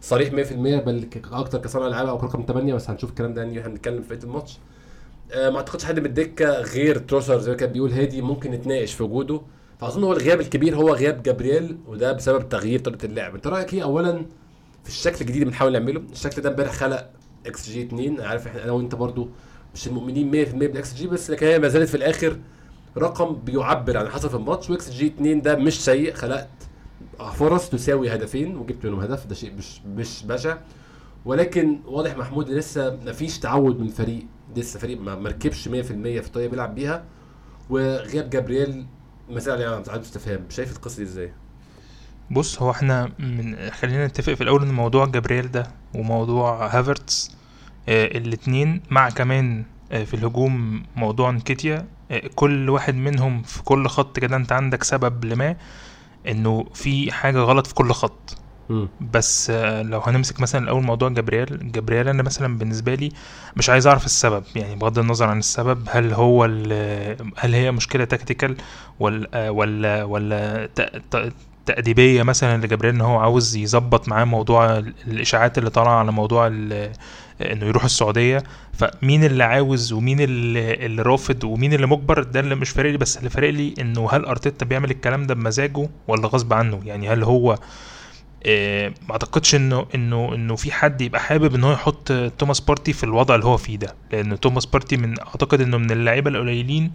[0.00, 4.02] صريح 100% بل أكتر كصانع ألعاب أو رقم 8 بس هنشوف الكلام ده يعني إحنا
[4.02, 4.58] في الماتش.
[5.32, 8.92] آه، ما اعتقدش حد من الدكة غير تروسارد زي ما كان بيقول هادي ممكن نتناقش
[8.94, 9.40] في وجوده.
[9.80, 13.34] فأظن هو الغياب الكبير هو غياب جابرييل وده بسبب تغيير طريقة اللعب.
[13.34, 14.12] أنت رأيك إيه اولا
[14.84, 17.10] في الشكل الجديد اللي بنحاول نعمله؟ الشكل ده امبارح خلق
[17.46, 19.28] إكس جي 2 عارف إحنا أنا وأنت برضو
[19.74, 22.38] مش المؤمنين 100% بالاكس جي بس لكن هي ما زالت في الآخر
[22.98, 26.14] رقم بيعبر عن حصل في الماتش وإكس جي 2 ده مش سيء.
[26.14, 26.48] خلقت
[27.34, 29.26] فرص تساوي هدفين وجبت منهم هدف.
[29.26, 30.58] ده شيء مش مش بشع.
[31.24, 36.50] ولكن واضح محمود لسه مفيش تعود من الفريق لسه فريق ما مركبش 100% في الطريقة
[36.50, 37.04] بيلعب بيها.
[37.70, 38.86] وغياب جابرييل
[39.32, 41.32] ما زال يعني علامه استفهام شايف القصة دي إزاي؟
[42.30, 47.36] بص هو إحنا من خلينا نتفق في الأول إن موضوع جابرييل ده وموضوع هافرتس
[47.88, 53.88] آه الاتنين مع كمان آه في الهجوم موضوع نكيتيا آه كل واحد منهم في كل
[53.88, 55.56] خط كده أنت عندك سبب لما
[56.28, 58.36] إنه في حاجة غلط في كل خط
[59.00, 63.08] بس آه، لو هنمسك مثلا الأول موضوع جبريل جبريل أنا مثلا بالنسبة لي
[63.56, 66.44] مش عايز أعرف السبب يعني بغض النظر عن السبب هل هو
[67.38, 68.56] هل هي مشكلة tactical
[69.00, 70.68] ولا ولا ولا
[71.66, 76.46] تأديبية مثلا لجابرييل إن هو عاوز يظبط معاه موضوع ال- الإشاعات اللي طالعة على موضوع
[76.46, 78.42] إنه يروح السعودية.
[78.72, 82.96] فمين اللي عاوز ومين اللي, اللي رافض ومين اللي مجبر؟ ده اللي مش فارق لي
[82.98, 87.08] بس اللي فارق لي إنه هل أرتيتا بيعمل الكلام ده بمزاجه ولا غصب عنه؟ يعني
[87.08, 87.58] هل هو آه،
[88.46, 93.04] ما اعتقدش انه انه انه في حد يبقى حابب ان هو يحط توماس بارتي في
[93.04, 93.94] الوضع اللي هو فيه ده.
[94.12, 96.92] لأن توماس بارتي من أعتقد إنه من اللعيبة القليلين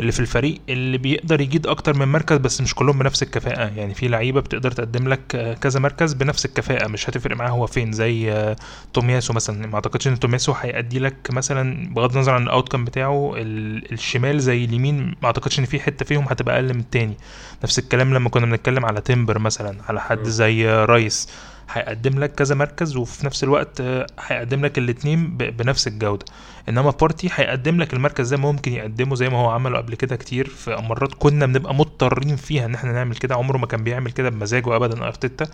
[0.00, 3.70] اللي في الفريق اللي بيقدر يجيد أكتر من مركز بس مش كلهم بنفس الكفاءة.
[3.76, 7.66] يعني في لعيبة بتقدر تقدم لك آه، كذا مركز بنفس الكفاءة مش هتفرق معاه هو
[7.66, 7.92] فين.
[7.92, 8.56] زي آه،
[8.92, 9.66] تومياسو مثلا.
[9.66, 14.40] ما أعتقدش إن تومياسو هيأدي لك مثلا بغض النظر عن ال outcome بتاعه ال- الشمال
[14.40, 17.16] زي اليمين ما أعتقدش إن في حتة فيهم هتبقى أقل من التاني.
[17.64, 20.24] نفس الكلام لما كنا بنتكلم على تيمبر مثلا على حد.
[20.24, 21.28] زي رايس.
[21.70, 26.24] هيقدم لك كذا مركز وفي نفس الوقت آه، هيقدم لك الاتنين ب- بنفس الجودة.
[26.68, 30.48] إنما بارتي هيقدم لك المركز ده ممكن يقدمه زي ما هو عمله قبل كده كتير
[30.48, 34.28] في مرات كنا بنبقى مضطرين فيها إن إحنا نعمل كده عمره ما كان بيعمل كده
[34.28, 35.46] بمزاجه ابدا ارتيتا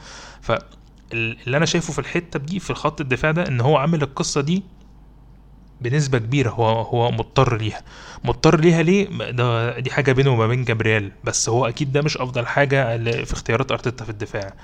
[0.42, 4.62] فاللي أنا شايفه في الحتة دي في خط الدفاع ده إن هو عامل القصة دي
[5.80, 7.82] بنسبة كبيرة هو هو مضطر ليها.
[8.24, 12.16] مضطر ليها ليه؟ ده دي حاجة بينه وما بين جابرييل بس هو أكيد ده مش
[12.16, 14.54] أفضل حاجة ل- في اختيارات أرتيتا في الدفاع.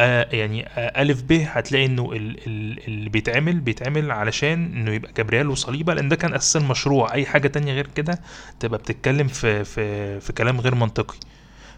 [0.00, 5.94] آه يعني آه ألف ب هتلاقي ال- اللي بيتعمل بيتعمل علشان إنه يبقى جبريل وصليبة
[5.94, 8.20] لأن ده كان أساسا المشروع أي حاجة تانية غير كده
[8.60, 11.16] تبقى بتتكلم في في في كلام غير منطقي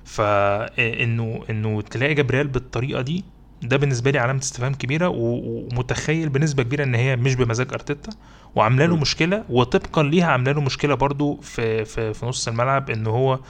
[0.05, 3.25] فإنه إنه تلاقي جبريل بالطريقة دي
[3.63, 8.11] ده بالنسبة لي علامة استفهام كبيرة و- ومتخيل بنسبة كبيرة إن هي مش بمزاج أرتيتا
[8.55, 9.01] وعاملة له م.
[9.01, 13.41] مشكلة وطبقا ليها عاملة له مشكلة برضو في في في نص الملعب إن هو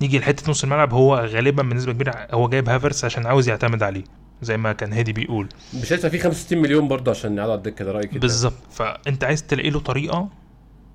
[0.00, 4.04] نيجي لحتة نص الملعب هو غالبا بنسبة كبيرة هو جايب هافرس عشان عاوز يعتمد عليه
[4.42, 5.48] زي ما كان هادي بيقول.
[5.74, 8.54] مش لسه في 65 مليون برضه عشان يقعدوا على الدكة ده رايك؟ بالظبط.
[8.70, 10.28] فأنت عايز تلاقي له طريقة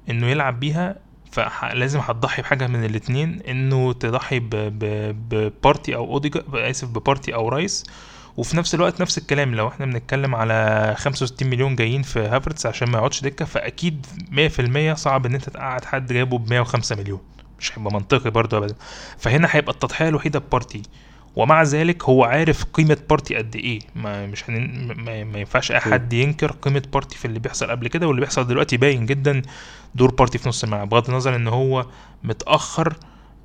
[0.09, 0.95] إنه يلعب بيها
[1.31, 7.83] فلازم هتضحي بحاجة من الاثنين إنه تضحي ببارتي أو اوديجا آسف ببارتي أو رايس.
[8.37, 12.89] وفي نفس الوقت نفس الكلام لو إحنا بنتكلم على 65 مليون جايين في هافرتس عشان
[12.89, 14.05] ما يقعدش دكة فأكيد
[14.91, 17.19] 100% صعب إن أنت تقعد حد جايبه ب 105 مليون.
[17.62, 18.76] مش هيبقى منطقي برضه ابدا.
[19.17, 20.82] فهنا هيبقى التضحية الوحيدة ببارتي
[21.36, 23.80] ومع ذلك هو عارف قيمة بارتي قد إيه.
[23.95, 24.88] ما مش هن...
[24.97, 28.47] ما, ما ينفعش أي حد ينكر قيمة بارتي في اللي بيحصل قبل كده واللي بيحصل
[28.47, 29.41] دلوقتي باين جدا
[29.95, 30.89] دور بارتي في نص الملعب.
[30.89, 31.86] بغض النظر إن هو
[32.24, 32.93] متأخر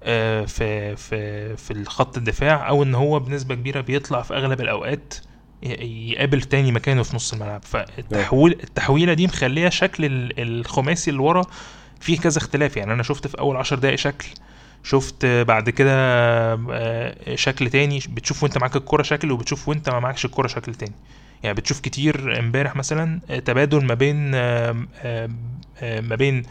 [0.02, 5.14] آه، في في في الخط الدفاع أو إن هو بنسبة كبيرة بيطلع في أغلب الأوقات
[5.62, 7.62] يقابل تاني مكانه في نص الملعب.
[7.64, 11.42] فالتحويل التحويلة دي مخلية شكل ال- الخماسي اللي ورا
[12.00, 12.76] فيه كذا اختلاف.
[12.76, 14.26] يعني أنا شفت في أول عشر دقايق شكل
[14.82, 15.92] شفت بعد كده
[16.70, 20.92] آه، شكل تاني بتشوف وأنت معاك الكرة شكل وبتشوف وأنت ما معكش الكرة شكل تاني.
[21.42, 24.30] يعني بتشوف كتير امبارح مثلا آه، تبادل ما بين
[26.00, 26.42] ما بين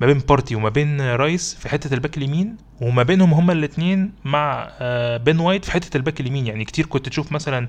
[0.00, 4.68] ما بين بارتي وما بين رايس في حتة الباك اليمين وما بينهم هما الاثنين مع
[4.80, 6.46] آه، بين وايت في حتة الباك اليمين.
[6.46, 7.68] يعني كتير كنت تشوف مثلا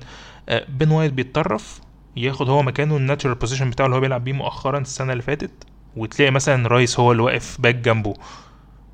[0.68, 1.80] بين وايت بيتطرف
[2.16, 5.50] ياخد هو مكانه ال natural position بتاعه اللي هو بيلعب بيه مؤخرا السنة اللي فاتت
[5.96, 8.14] وتلاقي مثلا رايس هو اللي واقف باك جنبه.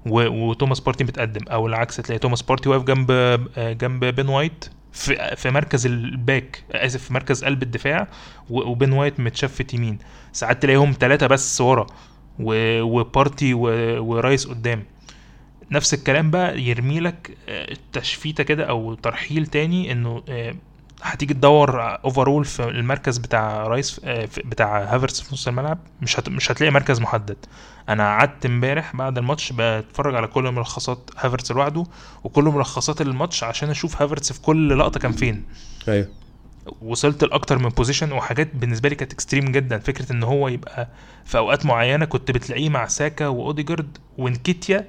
[0.06, 5.36] وتوماس بارتي متقدم أو العكس تلاقي توماس بارتي واقف جنب آه، جنب بين وايت في
[5.36, 8.08] في مركز الباك آسف في مركز قلب الدفاع
[8.50, 9.98] وبين وايت متشفت يمين
[10.32, 11.86] ساعات تلاقيهم ثلاثة بس ورا.
[12.40, 13.54] وبارتي.
[13.54, 14.84] ورايس قدام
[15.70, 20.54] نفس الكلام بقى يرمي لك آه، تشفيتة كده أو ترحيل تاني إنه آه،
[21.02, 26.28] هتيجي تدور overall في المركز بتاع رايس آه، بتاع هافرتس في نص الملعب مش هت...
[26.28, 27.36] مش هتلاقي مركز محدد.
[27.88, 31.84] أنا قعدت امبارح بعد الماتش بتفرج على كل ملخصات هافرتس لوحده
[32.24, 35.44] وكل ملخصات الماتش عشان أشوف هافرتس في كل لقطة كان فين.
[35.88, 36.08] أيوه.
[36.82, 39.78] وصلت لأكتر من position وحاجات بالنسبة لي كانت extreme جدا.
[39.78, 40.88] فكرة إن هو يبقى
[41.24, 44.86] في أوقات معينة كنت بتلاقيه مع ساكا وأوديجارد ونكيتيا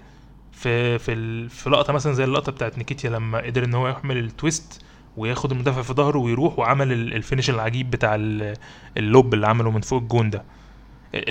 [0.52, 4.27] في في في لقطة مثلا زي اللقطة بتاعت نكيتيا لما قدر إن هو يعمل ال
[4.27, 4.82] twist.
[5.18, 8.54] وياخد المدافع في ظهره ويروح وعمل ال- ال finish العجيب بتاع ال-
[8.98, 10.44] ال lob اللي عمله من فوق الجون ده.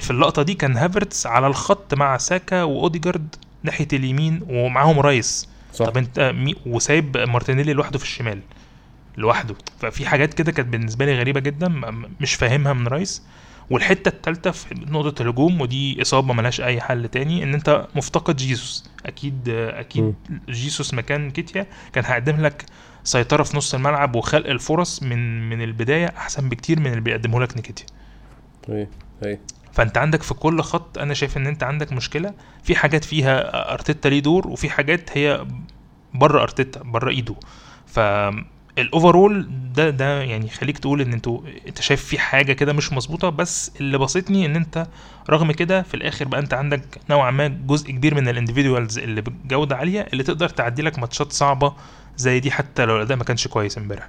[0.00, 5.48] في اللقطة دي كان هافرتس على الخط مع ساكا وأوديجارد ناحية اليمين ومعاهم رايس.
[5.72, 5.86] صح.
[5.86, 6.34] طب انت
[6.66, 8.40] وسايب مارتينيلي لوحده في الشمال.
[9.16, 9.54] لوحده.
[9.78, 13.22] ففي حاجات كده كانت بالنسبة لي غريبة جدا م- م- مش فاهمها من رايس.
[13.70, 18.90] والحتة الثالثه في نقطة الهجوم ودي إصابة ملهاش أي حل تاني إن أنت مفتقد جيسوس.
[19.06, 20.14] أكيد أكيد
[20.48, 22.64] جيسوس مكان كيتيا كان هيقدم لك
[23.04, 27.56] سيطرة في نص الملعب وخلق الفرص من من البداية أحسن بكتير من اللي بيقدمه لك
[27.56, 27.86] نيكيتيا.
[28.68, 28.88] إيه
[29.24, 29.40] إيه
[29.72, 32.34] فأنت عندك في كل خط أنا شايف إن أنت عندك مشكلة.
[32.62, 35.46] في حاجات فيها أرتيتا ليه دور وفي حاجات هي
[36.14, 37.34] بره أرتيتا بره ايده
[37.86, 37.98] ف
[38.78, 42.92] ال overall ده ده يعني خليك تقول إن أنتوا أنت شايف في حاجة كده مش
[42.92, 43.28] مظبوطة.
[43.28, 44.86] بس اللي بسطني إن أنت
[45.30, 49.20] رغم كده في الآخر بقى أنت عندك نوعا ما جزء كبير من ال individuals اللي
[49.20, 51.74] بجودة عالية اللي تقدر تعدي لك ماتشات صعبة
[52.16, 54.08] زي دي حتى لو الأداء ما كانش كويس امبارح.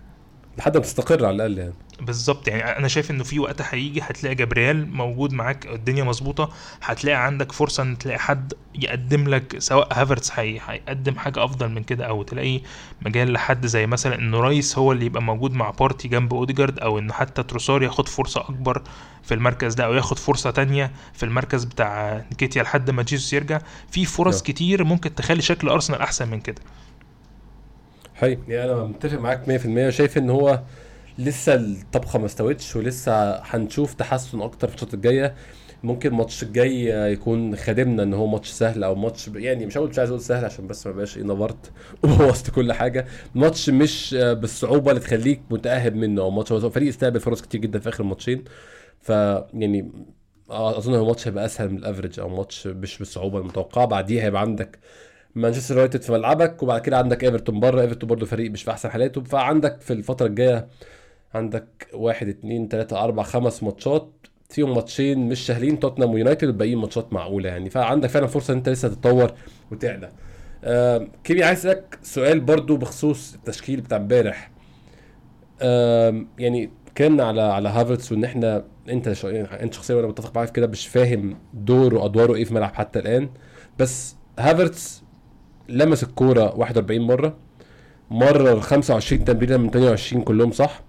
[0.58, 1.74] لحد ما تستقر على الأقل يعني.
[2.02, 6.50] بالظبط يعني أنا شايف إنه في وقت هيجي هتلاقي جبريال موجود معاك الدنيا مظبوطة
[6.84, 11.84] هتلاقي عندك فرصة إن تلاقي حد يقدم لك سواء هافرتس هي هيقدم حاجة أفضل من
[11.84, 12.62] كده أو تلاقي
[13.02, 17.00] مجال لحد زي مثلا إنه رايس هو اللي يبقى موجود مع بارتي جنب أوديجارد أو
[17.00, 18.82] ان حتى تروسار ياخد فرصة أكبر
[19.24, 23.60] في المركز ده أو ياخد فرصة تانية في المركز بتاع نكيتيا لحد ما جيسوس يرجع.
[23.92, 24.44] في فرص نعم.
[24.44, 26.62] كتير ممكن تخلي شكل أرسنال أحسن من كده.
[28.16, 30.64] حقيقي يعني أنا متفق معاك 100% شايف إن هو
[31.18, 35.36] لسه الطبخة ما استوتش ولسه هنشوف تحسن أكتر في الفترة الجاية.
[35.84, 40.00] ممكن الماتش الجاي يكون خادمنا إن هو ماتش سهل أو ماتش يعني مش هقول مش
[40.00, 41.72] عايز أقول سهل عشان بس ما بقاش إيه نورت
[42.04, 43.08] وبوظت كل حاجة.
[43.36, 46.22] ماتش مش بالصعوبة اللي تخليك متأهب منه.
[46.22, 48.44] أو ماتش فريق استقبل فرص كتير جدا في آخر الماتشين
[49.02, 49.10] ف
[49.54, 49.92] يعني
[50.50, 53.86] أظن هو ماتش هيبقى أسهل من ال average أو ماتش مش بالصعوبة المتوقعة.
[53.86, 54.80] بعديها هيبقى عندك
[55.36, 57.82] مانشستر يونايتد في ملعبك وبعد كده عندك إيفرتون بره.
[57.82, 59.24] إيفرتون برضه فريق مش في أحسن حالاته.
[59.24, 60.68] فعندك في الفترة الجاية
[61.34, 64.12] عندك واحد اتنين تلاتة أربع خمس ماتشات.
[64.50, 65.80] فيهم ماتشين مش سهلين.
[65.80, 67.70] توتنهام ويونايتد والباقيين ماتشات معقولة يعني.
[67.70, 69.34] فعندك فعلا فرصة إن أنت لسه تتطور
[69.72, 70.10] وتعلى.
[70.64, 74.52] آه كيمي عايز أسألك سؤال برضو بخصوص التشكيل بتاع امبارح.
[75.62, 80.48] آه يعني اتكلمنا على على هافرتس وإن إحنا أنت شو أنت شخصيا وأنا متفق معاك
[80.48, 83.30] في كده مش فاهم دوره وادواره إيه في الملعب حتى الآن.
[83.80, 85.04] بس هافرتس
[85.70, 87.34] لمس الكورة 41 مرة
[88.12, 90.82] مرر 25 تمريره من 22 كلهم صح.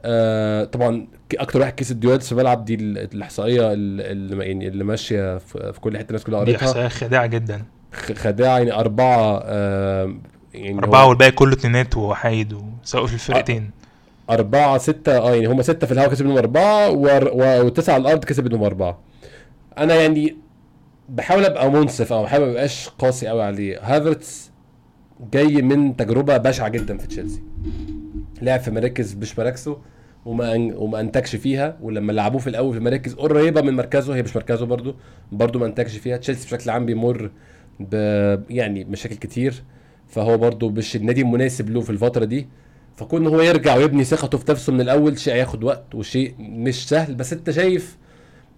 [0.00, 1.06] آه طبعا
[1.38, 5.98] أكتر واحد كسب duels في الملعب دي ال- الإحصائية اللي يعني اللي ماشية في كل
[5.98, 6.66] حتة الناس كلها دي قريتها.
[6.68, 7.62] إحصائية خادعه جدا.
[7.92, 10.14] خ- خداعة يعني أربعة آه
[10.54, 13.70] يعني أربعة والباقي كله اتنينات وحايد سواء في الفرقتين.
[14.30, 16.90] أربعة ستة آه يعني هم ستة في الهواء كسب منهم أربعة
[17.62, 18.98] وتسعة على الأرض كسب منهم أربعة.
[19.78, 20.36] أنا يعني
[21.08, 23.78] بحاول أبقى منصف أو بحاول مبقاش قاسي قوي عليه.
[23.82, 24.50] هافرتس
[25.32, 27.42] جاي من تجربة بشعة جدا في تشيلسي.
[28.42, 29.78] لعب في مراكز مش مراكزه
[30.24, 34.36] وما وما أنتجش فيها ولما لعبوه في الأول في مراكز قريبة من مركزه هي مش
[34.36, 34.94] مركزه برضو
[35.32, 36.16] برضو ما أنتجش فيها.
[36.16, 37.30] تشيلسي بشكل عام بيمر
[37.80, 37.94] ب
[38.50, 39.62] يعني مشاكل كتير.
[40.08, 42.48] فهو برضو مش النادي المناسب له في الفترة دي.
[42.96, 47.14] فكون هو يرجع ويبني ثقته في نفسه من الأول شيء هياخد وقت وشيء مش سهل.
[47.14, 47.98] بس أنت شايف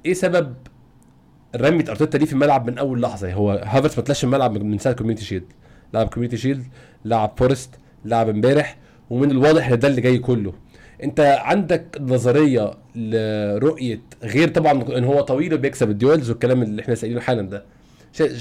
[0.07, 0.55] إيه سبب
[1.57, 3.33] رمية أرتيتا دي في الملعب من أول لحظة.
[3.33, 5.45] هو هافرتس ما طلعش الملعب من ساعة Community Shield.
[5.95, 6.65] لعب Community Shield
[7.05, 7.71] لعب Forest
[8.05, 8.77] لعب امبارح
[9.11, 10.53] ومن الواضح إن ده اللي جاي كله.
[11.05, 17.21] أنت عندك نظرية لرؤية غير طبعا إن هو طويل وبيكسب الديولز والكلام اللي إحنا سائلينه
[17.21, 17.65] حالا ده.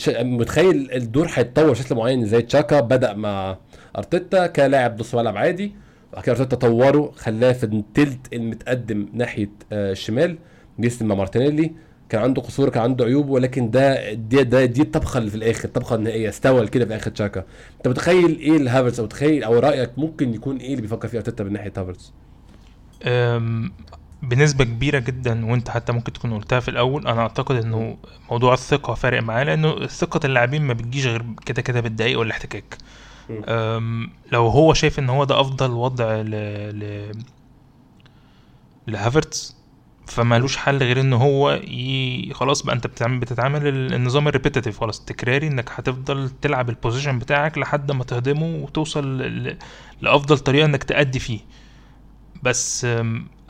[0.09, 3.57] متخيل الدور هيتطور بشكل معين زي تشاكا بدأ مع
[3.97, 5.71] أرتيتا كلاعب نص ملعب عادي
[6.11, 10.37] وبعد كده أرتيتا طوره خلاه في التلت المتقدم ناحية آه، الشمال
[10.79, 11.71] بيسلم مع مارتينيلي.
[12.09, 15.65] كان عنده قصور كان عنده عيوب ولكن ده دي ده دي الطبخة اللي في الآخر
[15.65, 17.43] الطبخه النهائيه استوى كده في آخر تشاكا
[17.77, 21.43] انت متخيل إيه الهافرتس أو متخيل أو رأيك ممكن يكون إيه اللي بيفكر فيه ارتيتا
[21.43, 22.13] من ناحية هافرتس
[23.03, 23.71] أم،
[24.23, 27.97] بنسبة كبيرة جدا وأنت حتى ممكن تكون قلتها في الأول أنا أعتقد إنه
[28.31, 32.77] موضوع الثقة فارق معاه لأنه ثقة اللاعبين ما بتجيش غير كده كده بالدقايق والاحتكاك
[34.31, 36.31] لو هو شايف إن هو ده أفضل وضع ل
[36.79, 37.11] ل
[38.87, 39.55] لهافرتز
[40.07, 42.33] فمالوش حل غير إن هو ي...
[42.33, 47.19] خلاص بقى أنت بتتعامل ال- النظام ال repetitive خلاص التكراري إنك هتفضل تلعب ال position
[47.19, 49.57] بتاعك لحد ما تهضمه وتوصل ل...
[50.01, 51.39] لأفضل طريقة إنك تأدي فيه.
[52.43, 52.87] بس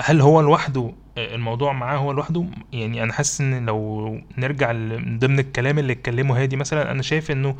[0.01, 5.39] هل هو لوحده الموضوع معاه هو لوحده؟ يعني أنا حاسس إن لو نرجع من ضمن
[5.39, 7.55] الكلام اللي اتكلمه هادي مثلا أنا شايف إنه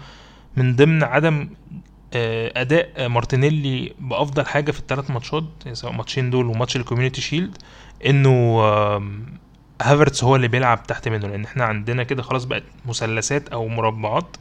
[0.58, 1.49] من ضمن عدم
[2.13, 7.58] آه، أداء مارتينيلي بأفضل حاجة في الثلاث ماتشات سواء ماتشين دول وماتش ال Community Shield
[8.05, 8.62] إنه
[9.81, 14.38] هافرتس هو اللي بيلعب تحت منه لأن إحنا عندنا كده خلاص بقت مثلثات أو مربعات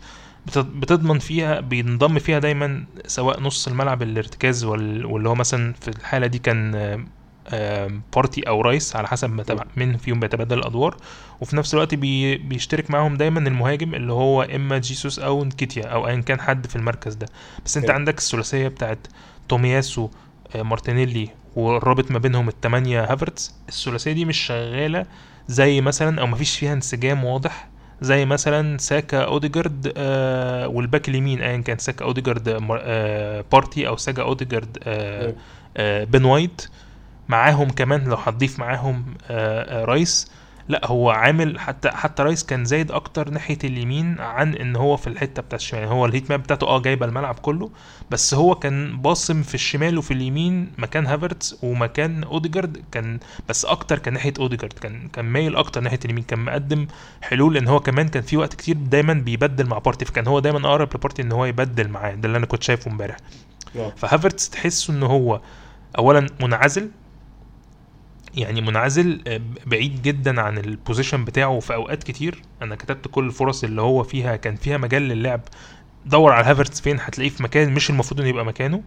[0.47, 5.89] بت- بتضمن فيها بينضم فيها دايما سواء نص الملعب الارتكاز وال- واللي هو مثلا في
[5.89, 6.75] الحالة دي كان
[8.17, 10.97] بارتي أو رايس على حسب ما تبع مين فيهم بيتبادل الأدوار
[11.41, 16.09] وفي نفس الوقت بي بيشترك معاهم دايما المهاجم اللي هو إما جيسوس أو نكيتيا أو
[16.09, 17.27] ايا كان حد في المركز ده
[17.65, 17.91] بس أنت.
[17.91, 18.99] عندك الثلاثية بتاعت
[19.49, 20.09] تومياسو
[20.57, 25.07] مارتينيلي والرابط ما بينهم التمانية هافرتز الثلاثية دي مش شغالة
[25.49, 27.69] زي مثلا أو مفيش فيها انسجام واضح
[28.01, 32.49] زي مثلا ساكا أوديجارد آه والباك اليمين ايا كان ساكا أوديجارد
[32.81, 35.35] آه بارتي أو ساكا أوديجارد آه
[35.77, 36.63] آه بن وايت.
[37.29, 40.31] معاهم كمان لو هتضيف معاهم آه آه رايس.
[40.69, 45.07] لا هو عامل حتى حتى رايس كان زايد أكتر ناحية اليمين عن إن هو في
[45.07, 47.71] الحتة بتاعت الشمال يعني هو ال heat map بتاعته آه جايبة الملعب كله
[48.11, 53.99] بس هو كان باصم في الشمال وفي اليمين مكان هافرتس ومكان أوديجارد كان بس أكتر
[53.99, 56.87] كان ناحية أوديجارد كان كان مايل أكتر ناحية اليمين كان مقدم
[57.23, 60.59] حلول لأن هو كمان كان في وقت كتير دايما بيبدل مع بارتي فكان هو دايما
[60.69, 63.17] أقرب لبارتي إن هو يبدل معاه ده اللي أنا كنت شايفه امبارح.
[63.97, 65.41] فهافرتس تحسه إن هو
[65.99, 66.91] اولا منعزل
[68.37, 71.61] يعني منعزل آه، بعيد جدا عن ال position بتاعه.
[71.61, 75.41] في أوقات كتير أنا كتبت كل الفرص اللي هو فيها كان فيها مجال للعب.
[76.07, 78.83] دور على هافرتس فين؟ هتلاقيه في مكان مش المفروض إنه يبقى مكانه.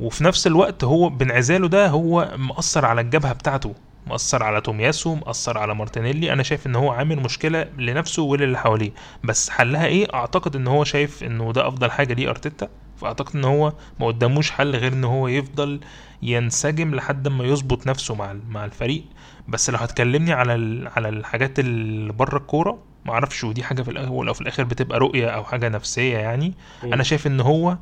[0.00, 3.74] وفي نفس الوقت هو بانعزاله ده هو مأثر على الجبهة بتاعته.
[4.06, 6.32] مأثر على تومياسو مأثر على مارتينيلي.
[6.32, 8.90] أنا شايف إن هو عامل مشكلة لنفسه وللي حواليه.
[9.24, 12.68] بس حلها إيه؟ أعتقد إن هو شايف إنه ده أفضل حاجة ليه أرتيتا.
[12.96, 15.80] فأعتقد إن هو ما قداموش حل غير إن هو يفضل
[16.22, 19.04] ينسجم لحد ما يظبط نفسه مع مع الفريق.
[19.48, 20.52] بس لو هتكلمني على
[20.96, 24.98] على الحاجات اللي بره الكورة ما أعرفش ودي حاجة في الأول أو في الآخر بتبقى
[24.98, 26.54] رؤية أو حاجة نفسية يعني.
[26.82, 26.92] مم.
[26.92, 27.76] أنا شايف إن هو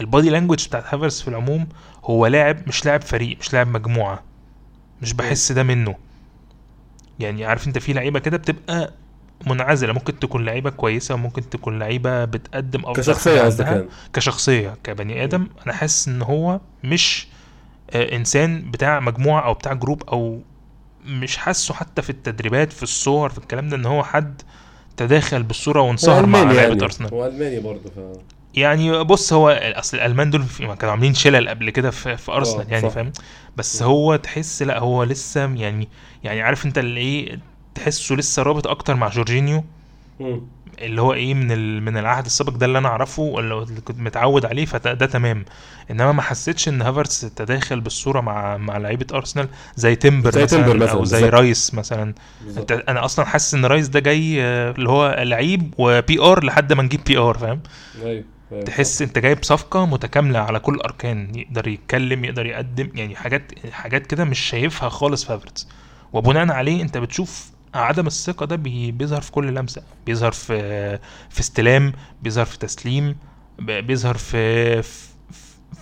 [0.00, 1.68] ال body language بتاعت هافرز في العموم
[2.04, 4.22] هو لاعب مش لاعب فريق مش لاعب مجموعة.
[5.04, 5.94] مش بحس ده منه.
[7.20, 8.92] يعني عارف انت في لعيبة كده بتبقى
[9.46, 9.92] منعزلة.
[9.92, 13.66] ممكن تكون لعيبة كويسة وممكن تكون لعيبة بتقدم أفضل كشخصية قصدك.
[13.66, 13.84] يعني.
[14.12, 15.46] كشخصية كبني آدم.
[15.66, 17.26] أنا حاسس إن هو مش
[17.90, 20.40] آه، إنسان بتاع مجموعة أو بتاع group أو
[21.06, 24.42] مش حاسه حتى في التدريبات في الصور في الكلام ده إن هو حد
[24.96, 26.82] تداخل بالصورة وانصهر مع لعيبة يعني.
[26.82, 27.14] أرسنال.
[27.14, 28.18] هو ألماني برضه ف
[28.54, 32.70] يعني بص هو أصل الألمان دول كانوا عاملين شلل قبل كده في, في أرسنال آه،
[32.70, 32.94] يعني صح.
[32.94, 33.12] فاهم
[33.56, 35.88] بس هو تحس لا هو لسه يعني
[36.24, 37.38] يعني عارف انت اللي إيه
[37.74, 39.64] تحسه لسه رابط أكتر مع جورجينيو.
[40.82, 41.82] اللي هو إيه من ال...
[41.82, 45.44] من العهد السابق ده اللي أنا أعرفه اللي كنت متعود عليه فده ده تمام
[45.90, 50.62] إنما ما حسيتش إن هافرتس تداخل بالصورة مع مع لعيبة أرسنال زي تيمبر زي مثلا
[50.62, 51.34] تيمبر مثلا، أو زي بالظبط.
[51.34, 52.14] رايس مثلا
[52.44, 52.72] بالظبط.
[52.72, 56.72] انت أنا أصلا حاسس إن رايس ده جاي آه، اللي هو لعيب و PR لحد
[56.72, 57.60] ما نجيب PR فاهم
[58.02, 58.24] أيوه.
[58.62, 64.06] تحس انت جايب صفقة متكاملة على كل الاركان يقدر يتكلم يقدر يقدم يعني حاجات حاجات
[64.06, 65.68] كده مش شايفها خالص في هافرتز
[66.12, 69.82] وبناء عليه انت بتشوف عدم الثقة ده بي- بيظهر في كل لمسة.
[70.06, 70.58] بيظهر في
[71.30, 73.16] في استلام بيظهر في تسليم
[73.58, 75.08] بيظهر في في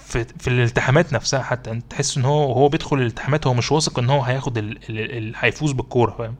[0.09, 1.71] في, في الالتحامات نفسها حتى.
[1.71, 5.17] انت تحس ان هو وهو بيدخل الالتحامات هو مش واثق ان هو هياخد ال- ال-
[5.19, 6.35] ال- هيفوز بالكورة فاهم؟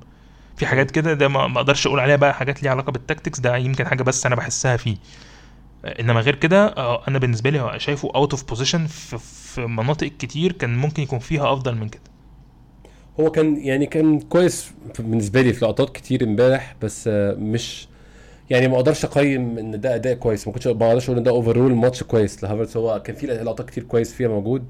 [0.57, 3.41] في حاجات كده ده ما ما أقدرش أقول عليها بقى حاجات ليها علاقة بال tactics
[3.41, 4.97] ده يمكن حاجة بس أنا بحسها فيه.
[5.85, 10.77] إنما غير كده آه، أنا بالنسبة لي شايفه out of position في مناطق كتير كان
[10.77, 12.03] ممكن يكون فيها أفضل من كده.
[13.21, 17.89] هو كان يعني كان كويس بالنسبة لي في لقطات كتير امبارح بس آه، مش
[18.51, 20.47] يعني ما أقدرش أقيم إن ده أداء كويس.
[20.47, 22.77] ما كنتش ما أقدرش أقول إن ده overall ماتش كويس لهافرتس.
[22.77, 24.65] هو كان في لقطات كتير كويس فيها موجود.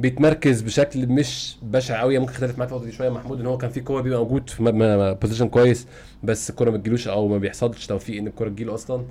[0.00, 3.80] بيتمركز بشكل مش بشع قوي ممكن اختلف معاك دي شوية محمود إن هو كان في
[3.80, 5.86] كورة بيبقى موجود في position كويس
[6.22, 9.04] بس الكورة ما تجيلوش أو ما بيحصلش توفيق إن الكورة تجيله أصلا.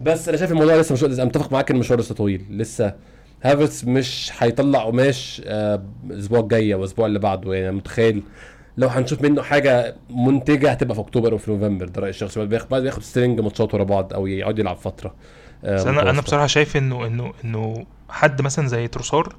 [0.00, 2.94] بس أنا شايف الموضوع لسه مش أنا متفق معاك إن المشوار لسه طويل لسه
[3.42, 8.22] هافرتس مش هيطلع قماش آه، الأسبوع الجاي أو الأسبوع اللي بعده يعني متخيل
[8.76, 12.68] لو هنشوف منه حاجة منتجة هتبقى في أكتوبر أو في نوفمبر ده رأيي الشخصي بياخد
[12.74, 15.14] بياخد string ماتشات ورا بعض أو يقعد يلعب فترة
[15.64, 16.20] آه، بس أنا أنا.
[16.20, 19.36] بصراحة شايف انه انه إنه حد مثلا زي تروسار.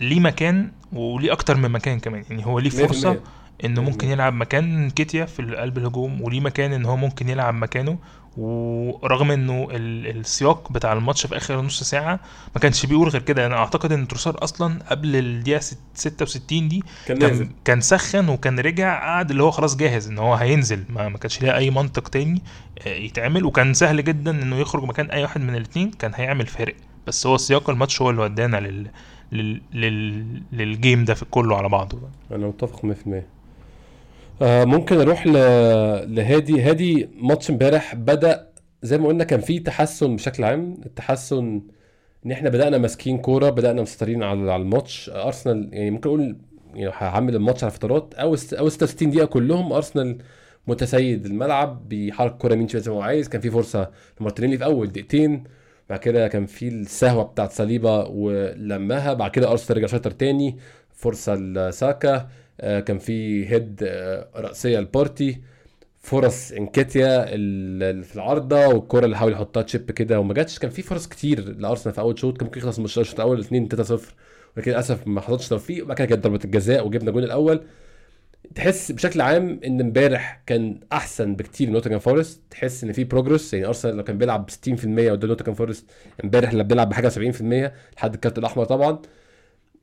[0.00, 2.74] ليه مكان وليه أكتر من مكان كمان يعني هو ليه 100%.
[2.74, 3.20] فرصة
[3.64, 4.08] إنه ممكن.
[4.08, 7.98] يلعب مكان كيتيا في قلب الهجوم وليه مكان إن هو ممكن يلعب مكانه
[8.36, 12.20] ورغم إنه ال- السياق بتاع الماتش في آخر نص ساعة
[12.54, 13.46] ما كانش بيقول غير كده.
[13.46, 18.60] أنا أعتقد إن تروسار أصلا قبل الدقيقة ست- 66 دي كان كان كان سخن وكان
[18.60, 20.84] رجع قعد اللي هو خلاص جاهز إن هو هينزل.
[20.88, 22.42] ما, ما كانش ليه أي منطق تاني
[22.86, 23.44] آه، يتعمل.
[23.44, 26.74] وكان سهل جدا إنه يخرج مكان أي واحد من الاثنين كان هيعمل فارق.
[27.06, 28.90] بس هو سياق الماتش هو اللي ودانا لل
[29.32, 29.62] لل...
[29.72, 30.42] لل...
[30.52, 31.98] للجيم ده في كله على بعضه.
[32.32, 32.92] أنا متفق 100%
[34.42, 35.32] آه ممكن أروح ل...
[36.14, 36.62] لهادي.
[36.62, 38.48] هادي ماتش امبارح بدأ
[38.82, 40.76] زي ما قلنا كان فيه تحسن بشكل عام.
[40.86, 41.62] التحسن
[42.26, 45.10] إن إحنا بدأنا ماسكين كورة بدأنا مسيطرين على الماتش.
[45.14, 46.36] أرسنال يعني ممكن أقول
[46.74, 48.14] يعني هعمل الماتش على فترات.
[48.14, 50.18] أو أو 66 دقيقة كلهم أرسنال
[50.66, 51.26] متسيد.
[51.26, 53.28] الملعب بيحرك الكوره شمال زي ما هو عايز.
[53.28, 55.44] كان في فرصة لمارتينيلي في أول دقيقتين.
[55.90, 59.12] بعد كده كان في السهوة بتاعت صاليبا ولمها.
[59.14, 60.56] بعد كده أرسنال رجع شاطر تاني.
[60.94, 62.28] فرصة لساكا.
[62.60, 65.40] كان في head آه، رأسية لبارتي
[66.00, 70.58] فرص نكيتياه ال- في العارضة والكرة اللي حاول يحطها chip كده وما جاتش.
[70.58, 73.68] كان في فرص كتير لأرسنال في أول شوط كان ممكن يخلص الماتش الشوط الأول 2
[73.68, 74.14] 3 0
[74.56, 75.84] ولكن للأسف ما حصلش توفيق.
[75.84, 77.60] وبعد كده جت ضربة الجزاء وجبنا الجون الأول.
[78.54, 82.42] تحس بشكل عام إن امبارح كان أحسن بكتير من نوتنجهام فورست.
[82.50, 85.90] تحس إن في progress يعني أرسنال لو كان بيلعب ب 60% قدام نوتنجهام فورست
[86.24, 88.98] امبارح اللي بيلعب بحاجة 70% لحد الكارت الأحمر طبعا.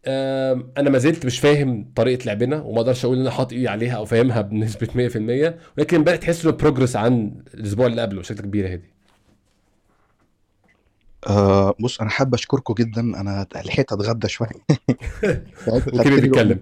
[0.08, 3.96] أنا ما زلت مش فاهم طريقة لعبنا وما أقدرش أقول إن أنا حاطط إيدي عليها
[3.98, 8.74] أو فاهمها بنسبة 100% ولكن امبارح تحس إنه بروجرس عن الأسبوع اللي قبله بشكل كبير
[8.74, 8.94] هادي.
[11.28, 13.02] آه بص أنا حابب أشكركم جدا.
[13.02, 14.50] أنا لحقت أتغدى شوية.
[15.68, 16.60] وكيف بيتكلم؟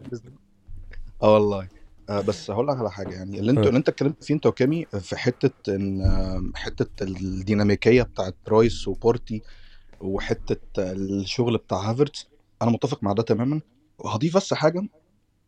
[1.23, 1.67] آه والله.
[2.09, 3.67] آه بس هقول لك على حاجة يعني اللي أنت ها.
[3.67, 9.41] اللي أنت اتكلمت فيه أنت وكامي في حتة إن آه، حتة الديناميكية بتاعت رايس وبورتي
[10.01, 12.30] وحتة الشغل بتاع هافرتز
[12.62, 13.62] أنا متفق مع ده تماما.
[13.99, 14.88] وهضيف بس حاجة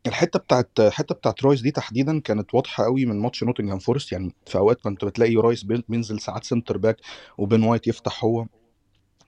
[0.08, 4.12] الحتة بتاعت الحته بتاعت رايس دي تحديدا كانت واضحة قوي من ماتش نوتنجهام فورست.
[4.12, 6.98] يعني في أوقات كنت بتلاقي رايس بين- بينزل ساعات centre back
[7.38, 8.46] وبين وايت يفتح هو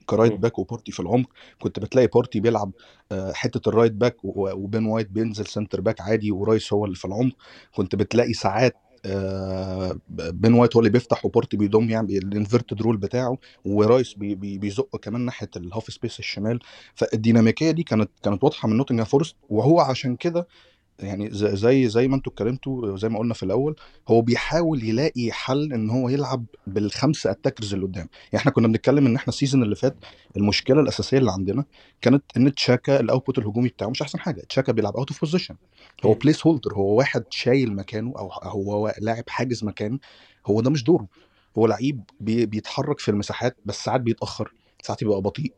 [0.06, 0.32] ك right.
[0.32, 1.30] back وبارتي في العمق.
[1.58, 2.72] كنت بتلاقي بارتي بيلعب
[3.12, 7.04] آه، حتة ال right back وبين وايت بينزل centre back عادي ورايس هو اللي في
[7.04, 7.36] العمق.
[7.74, 8.76] كنت بتلاقي ساعات
[10.10, 14.58] بين وايت هو اللي بيفتح وبارتي بيضم يعني ال inverted role بتاعه ورايس بي بي
[14.58, 16.58] بيزق كمان ناحية ال half space الشمال.
[16.94, 20.46] فالديناميكية دي كانت كانت واضحة من نوتنجهام فورست وهو عشان كده
[21.00, 23.76] يعني زي زي ما أنتوا اتكلمتوا زي ما قلنا في الأول
[24.08, 28.08] هو بيحاول يلاقي حل إن هو يلعب بالخمسه attackers اللي قدام.
[28.32, 29.96] يعني إحنا كنا بنتكلم إن إحنا ال season اللي فات
[30.36, 31.64] المشكلة الأساسية اللي عندنا
[32.00, 34.40] كانت إن تشاكا ال output الهجومي بتاعه مش أحسن حاجة.
[34.48, 35.56] تشاكا بيلعب out of position
[36.04, 36.14] هو.
[36.14, 39.98] placeholder هو واحد شايل مكانه أو هو لاعب حاجز مكان
[40.46, 41.06] هو ده مش دوره.
[41.58, 45.52] هو لعيب بي بيتحرك في المساحات بس ساعات بيتأخر ساعات يبقى بطيء.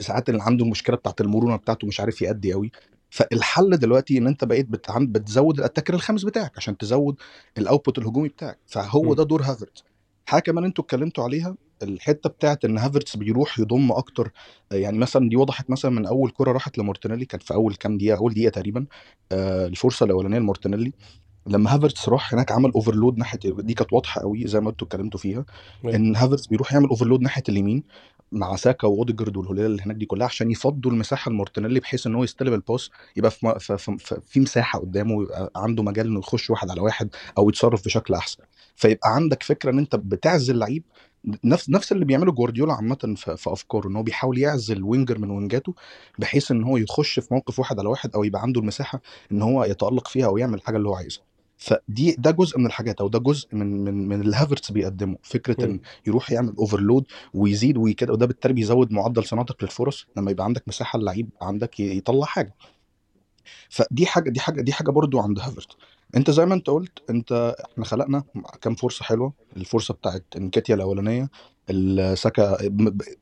[0.00, 2.70] ساعات اللي عنده المشكلة بتاعت المرونة بتاعته مش عارف يأدي قوي
[3.16, 4.66] فالحل دلوقتي إن أنت بقيت
[4.98, 7.16] بتزود ال attacker الخامس بتاعك عشان تزود
[7.58, 9.14] ال output الهجومي بتاعك فهو.
[9.14, 9.84] ده دور هافرتز
[10.26, 14.32] حاجة كمان أنتوا اتكلمتوا عليها الحتة بتاعت إن هافرتز بيروح يضم أكتر
[14.72, 18.18] يعني مثلا دي وضحت مثلا من أول كرة راحت لمارتينيلي كانت في أول كام دقيقة
[18.18, 18.86] أول دقيقة تقريبا
[19.32, 20.92] آه الفرصة الأولانية لمارتينيلي
[21.46, 25.20] لما هافرتز راح هناك عمل overload ناحية دي كانت واضحة قوي زي ما أنتوا اتكلمتوا
[25.20, 25.44] فيها.
[25.94, 27.82] إن هافرتز بيروح يعمل overload ناحية اليمين
[28.32, 32.24] مع ساكا واوديجارد والهلال اللي هناك دي كلها عشان يفضوا المساحة لمارتينيلي بحيث إن هو
[32.24, 36.50] يستلم ال pass يبقى في, في, في, في, مساحة قدامه يبقى عنده مجال إنه يخش
[36.50, 37.08] واحد على واحد
[37.38, 38.42] أو يتصرف بشكل أحسن.
[38.76, 40.82] فيبقى عندك فكرة إن أنت بتعزل لعيب
[41.44, 45.30] نفس نفس اللي بيعمله جوارديولا عامة في, في أفكاره إن هو بيحاول يعزل winger من
[45.30, 45.74] وينجاته
[46.18, 49.00] بحيث إن هو يخش في موقف واحد على واحد أو يبقى عنده المساحة
[49.32, 51.35] إن هو يتألق فيها أو يعمل الحاجة اللي هو عايزها.
[51.58, 55.16] فدي ده جزء من الحاجات أو ده جزء من من من اللي هافرتس بيقدمه.
[55.22, 55.80] فكرة إن.
[56.06, 57.04] يروح يعمل overload
[57.34, 62.26] ويزيد وكده وده بالتالي بيزود معدل صناعتك للفرص لما يبقى عندك مساحة اللعيب عندك يطلع
[62.26, 62.54] حاجة.
[63.68, 65.76] فدي حاجة دي حاجة دي حاجة برضو عند هافرتس
[66.16, 68.22] أنت زي ما أنت قلت أنت إحنا خلقنا
[68.60, 69.32] كام فرصة حلوة.
[69.56, 71.28] الفرصة بتاعت نكيتياه الأولانية
[71.70, 72.58] الساكا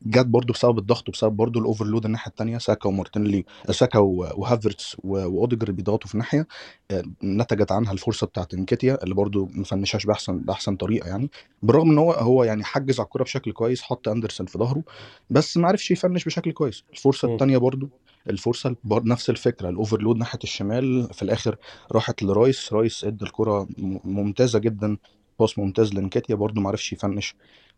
[0.07, 5.70] جت برضو بسبب الضغط وبسبب برضو ال overload الناحية الثانية ساكا ومارتينيلي ساكا وهافرتس وأوديجارد
[5.72, 6.47] بيضغطوا في ناحيه
[6.90, 11.30] آه، نتجت عنها الفرصة بتاعت نكيتياه اللي برضو ما فنشهاش بأحسن بأحسن طريقة يعني
[11.62, 14.82] بالرغم إن هو هو يعني حجز على الكوره بشكل كويس حط أندرسون في ظهره
[15.30, 17.32] بس ما عرفش ي finish بشكل كويس الفرصة.
[17.34, 17.88] الثانية برضو
[18.30, 21.57] الفرصة نفس الفكرة ال overload ناحية الشمال في الآخر
[21.92, 23.68] راحت لرايس رايس إدى الكرة
[24.05, 24.97] ممتازة جدا
[25.39, 27.35] pass ممتاز لنكيتياه برضو ما عرفش ي finish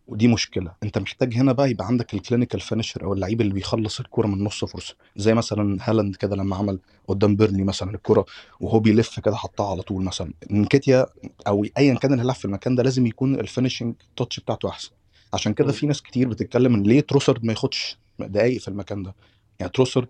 [0.06, 0.72] ودي مشكلة.
[0.82, 4.44] انت محتاج هنا بقى يبقى عندك ال clinical finisher أو اللعيب اللي بيخلص الكره من
[4.44, 4.94] نص فرصة.
[5.16, 6.78] زي مثلا هالاند كده لما عمل
[7.08, 8.24] قدام بيرنلي مثلا الكره
[8.60, 10.32] وهو بيلف كده حطها على طول مثلا.
[10.50, 11.06] نكيتياه
[11.46, 14.90] أو ايا كان اللي هيلعب في المكان ده لازم يكون ال finishing touch بتاعته أحسن.
[15.34, 15.72] عشان كده.
[15.72, 19.14] في ناس كتير بتتكلم إن ليه تروسارد ما ياخدش دقايق في المكان ده؟
[19.60, 20.08] يعني تروسارد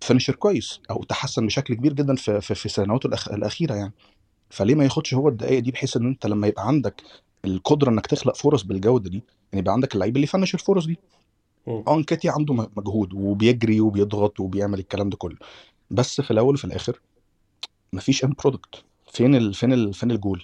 [0.00, 3.28] finisher كويس أو تحسن بشكل كبير جدا في في, في سنواته الأخ...
[3.28, 3.92] الأخيرة يعني.
[4.50, 7.02] فليه ما ياخدش هو الدقايق دي بحيث إن أنت لما يبقى عندك
[7.44, 9.22] القدرة إنك تخلق فرص بالجودة دي
[9.52, 10.98] يعني يبقى عندك اللعيب اللي ي finish الفرص دي.
[11.68, 15.36] آه نكيتياه عنده مجهود وبيجري وبيضغط وبيعمل الكلام ده كله.
[15.90, 17.00] بس في الأول وفي الآخر
[17.92, 19.54] مفيش end product فين ال...
[19.54, 19.94] فين ال...
[19.94, 20.42] فين الجول؟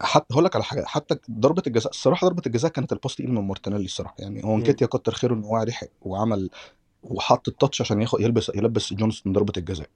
[0.00, 3.32] حتى هقول لك على حاجة حتى ضربة الجزاء الصراحة ضربة الجزاء كانت ال pass تقيل
[3.32, 4.14] من مارتينيلي الصراحة.
[4.18, 4.54] يعني هو مم.
[4.54, 6.50] نكيتياه كتر خيره إن هو لحق وعمل
[7.02, 9.88] وحط ال touch عشان ياخد يلبس يلبس جونستون ضربة الجزاء.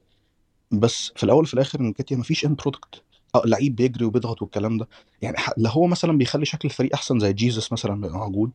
[0.70, 3.02] بس في الأول وفي الآخر نكيتياه مفيش end product
[3.44, 4.88] لعيب بيجري وبيضغط والكلام ده.
[5.22, 8.50] يعني لا هو مثلا بيخلي شكل الفريق أحسن زي جيزس مثلا بيبقى موجود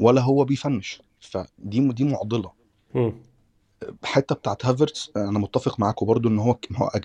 [0.00, 1.02] ولا هو بي finish.
[1.20, 2.52] فدي دي معضلة.
[4.04, 6.58] حتة بتاعت هافرتس أنا متفق معاكم برضو إن هو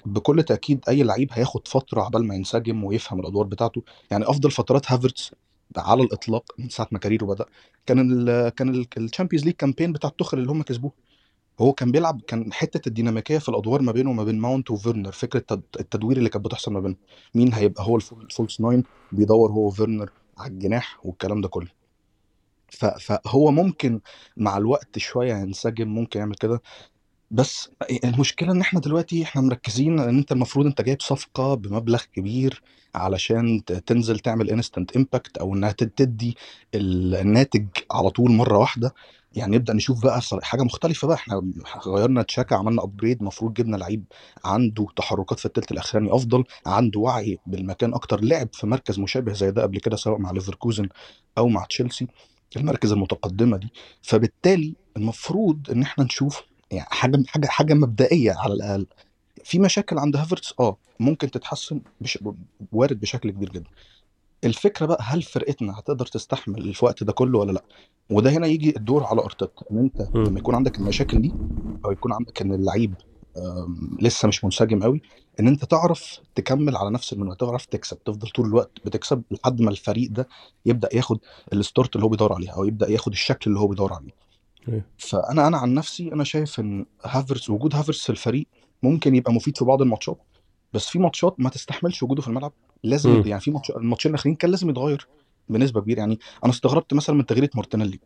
[0.05, 3.83] بكل تأكيد أي لعيب هياخد فترة عبال ما ينسجم ويفهم الأدوار بتاعته.
[4.11, 5.31] يعني أفضل فترات هافرتس
[5.77, 7.45] على الإطلاق من ساعة ما ال career ه بدأ
[7.85, 10.91] كان ال كان ال Champions League campaign بتاع توخل اللي هم كسبوه.
[11.59, 15.39] هو كان بيلعب كان حتة الديناميكية في الأدوار ما بينه وما بين ماونت وفيرنر فكرة
[15.39, 16.97] التد- التدوير اللي كانت بتحصل ما بينهم.
[17.35, 21.47] مين هيبقى هو ال fal- ال false nine؟ بيدور هو وفيرنر على الجناح والكلام ده
[21.47, 21.67] كله.
[22.99, 24.01] فهو ممكن
[24.37, 26.61] مع الوقت شوية ينسجم ممكن يعمل كده.
[27.31, 27.69] بس
[28.03, 32.61] المشكلة إن إحنا دلوقتي إحنا مركزين إن أنت المفروض أنت جايب صفقة بمبلغ كبير
[32.95, 36.37] علشان تنزل تعمل instant impact أو إنها تد- تدي
[36.75, 38.93] ال- الناتج على طول مرة واحدة.
[39.33, 41.15] يعني نبدأ نشوف بقى حاجة مختلفة بقى.
[41.15, 41.41] إحنا
[41.87, 44.03] غيرنا تشاكا عملنا upgrade المفروض جبنا لعيب
[44.45, 49.51] عنده تحركات في الثلث الأخراني أفضل عنده وعي بالمكان أكتر لعب في مركز مشابه زي
[49.51, 50.89] ده قبل كده سواء مع ليفركوزن
[51.37, 52.07] أو مع تشيلسي
[52.57, 53.73] المركز المتقدمة دي.
[54.01, 58.85] فبالتالي المفروض إن إحنا نشوف يعني حاجة حاجة حاجة مبدئية على الأقل.
[59.43, 60.77] في مشاكل عند هافرتس؟ آه.
[60.99, 62.19] ممكن تتحسن بش...
[62.71, 63.69] وارد بشكل كبير جدا.
[64.43, 67.63] الفكرة بقى هل فرقتنا هتقدر تستحمل الوقت ده كله ولا لأ
[68.09, 70.01] وده هنا يجي الدور على أرتيتا إن أنت.
[70.15, 71.33] لما يكون عندك المشاكل دي
[71.85, 72.93] أو يكون عندك إن اللعيب
[74.01, 75.01] لسه مش منسجم قوي
[75.39, 79.71] إن أنت تعرف تكمل على نفس المنوال تعرف تكسب تفضل طول الوقت بتكسب لحد ما
[79.71, 80.27] الفريق ده
[80.65, 81.19] يبدأ ياخد
[81.53, 84.11] ال start اللي هو بيدور عليها أو يبدأ ياخد الشكل اللي هو بيدور عليه
[84.69, 84.81] أيوة.
[84.97, 88.47] فأنا أنا عن نفسي أنا شايف إن هافرتس وجود هافرتس في الفريق
[88.83, 90.17] ممكن يبقى مفيد في بعض الماتشات
[90.73, 92.51] بس في ماتشات ما تستحملش وجوده في الملعب
[92.83, 93.23] لازم مم.
[93.25, 95.07] يعني في ماتش الماتشين الاخرين كان لازم يتغير
[95.49, 95.99] بنسبة كبيرة.
[95.99, 97.99] يعني أنا استغربت مثلا من تغيير مارتينيلي.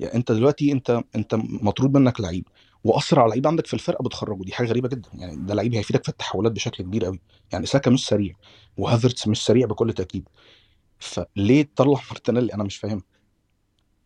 [0.00, 2.48] يعني أنت دلوقتي انت أنت مطرود منك لعيب
[2.84, 4.42] واسرع لعيب عندك في الفرقة بتخرجه.
[4.42, 5.08] دي حاجة غريبة جدا.
[5.14, 7.20] يعني ده لعيب هيفيدك في التحولات بشكل كبير قوي.
[7.52, 8.34] يعني ساكا مش سريع
[8.76, 10.28] وهافرتس مش سريع بكل تأكيد.
[10.98, 13.02] فليه تطلع مارتينيلي؟ أنا مش فاهم.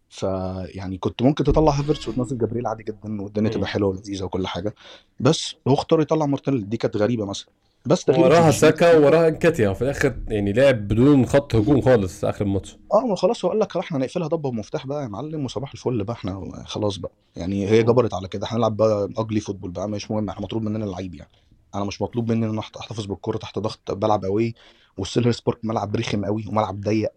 [0.09, 3.51] فيعني كنت ممكن تطلع هافرتس وتنزل جبريل عادي جدا والدنيا.
[3.51, 4.75] تبقى حلوة ولذيذة وكل حاجة.
[5.21, 6.65] بس هو اختار يطلع مارتينيلي.
[6.65, 7.49] دي كانت غريبة مثلا.
[7.87, 12.45] بس تغيير وراها ساكا وراها نكيتياه وفي الآخر يعني لعب بدون خط هجوم خالص آخر
[12.45, 12.79] الماتش.
[12.93, 16.05] آه ما خلاص هو قال لك إحنا هنقفلها ضبه ومفتاح بقى يا معلم وصباح الفل
[16.05, 17.13] بقى إحنا خلاص بقى.
[17.37, 18.47] يعني هي جبرت على كده.
[18.47, 21.31] إحنا هنلعب بقى ugly football بقى مش مهم إحنا مطلوب مننا اللعيب يعني.
[21.75, 24.55] أنا مش مطلوب مني إن أنا أحتفظ بالكره تحت ضغط بلعب قوي
[24.97, 27.11] والسيلهرست بارك ملعب رخم قوي وملعب ضيق.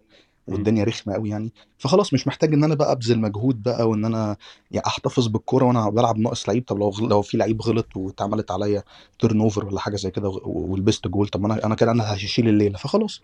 [0.48, 1.52] والدنيا رخمة قوي يعني.
[1.78, 4.38] فخلاص مش محتاج إن أنا بقى أبذل مجهود بقى وإن أنا
[4.72, 6.64] يعني أحتفظ بالكورة وأنا بلعب ناقص لعيب.
[6.68, 8.84] طب لو غ- لو في لعيب غلط واتعملت عليا
[9.20, 12.78] turnover ولا حاجة زي كده ولبست جول طب أنا أنا كده أنا هشيل الليلة.
[12.78, 13.22] فخلاص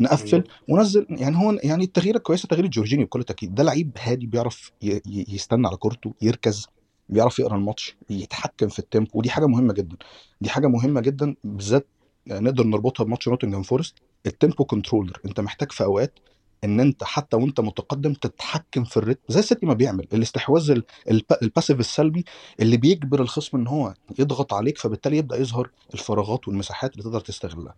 [0.00, 3.54] نقفل ونزل يعني هو يعني التغيير الكويسه تغيير جورجينيو بكل تأكيد.
[3.54, 6.66] ده لعيب هادي بيعرف ي- يستنى على كورته يركز
[7.08, 9.96] بيعرف يقرأ الماتش يتحكم في ال tempo ودي حاجة مهمة جدا.
[10.40, 11.86] دي حاجة مهمة جدا بالذات
[12.26, 13.94] نقدر نربطها بماتش نوتنجهام فورست.
[14.26, 16.18] ال tempo controller أنت محتاج في أوقات
[16.64, 20.84] إن أنت حتى وأنت متقدم تتحكم في ال rhythm زي السيتي ما بيعمل الاستحواذ ال-
[21.10, 22.24] الب- ال passive السلبي
[22.60, 27.74] اللي بيجبر الخصم إن هو يضغط عليك فبالتالي يبدأ يظهر الفراغات والمساحات اللي تقدر تستغلها.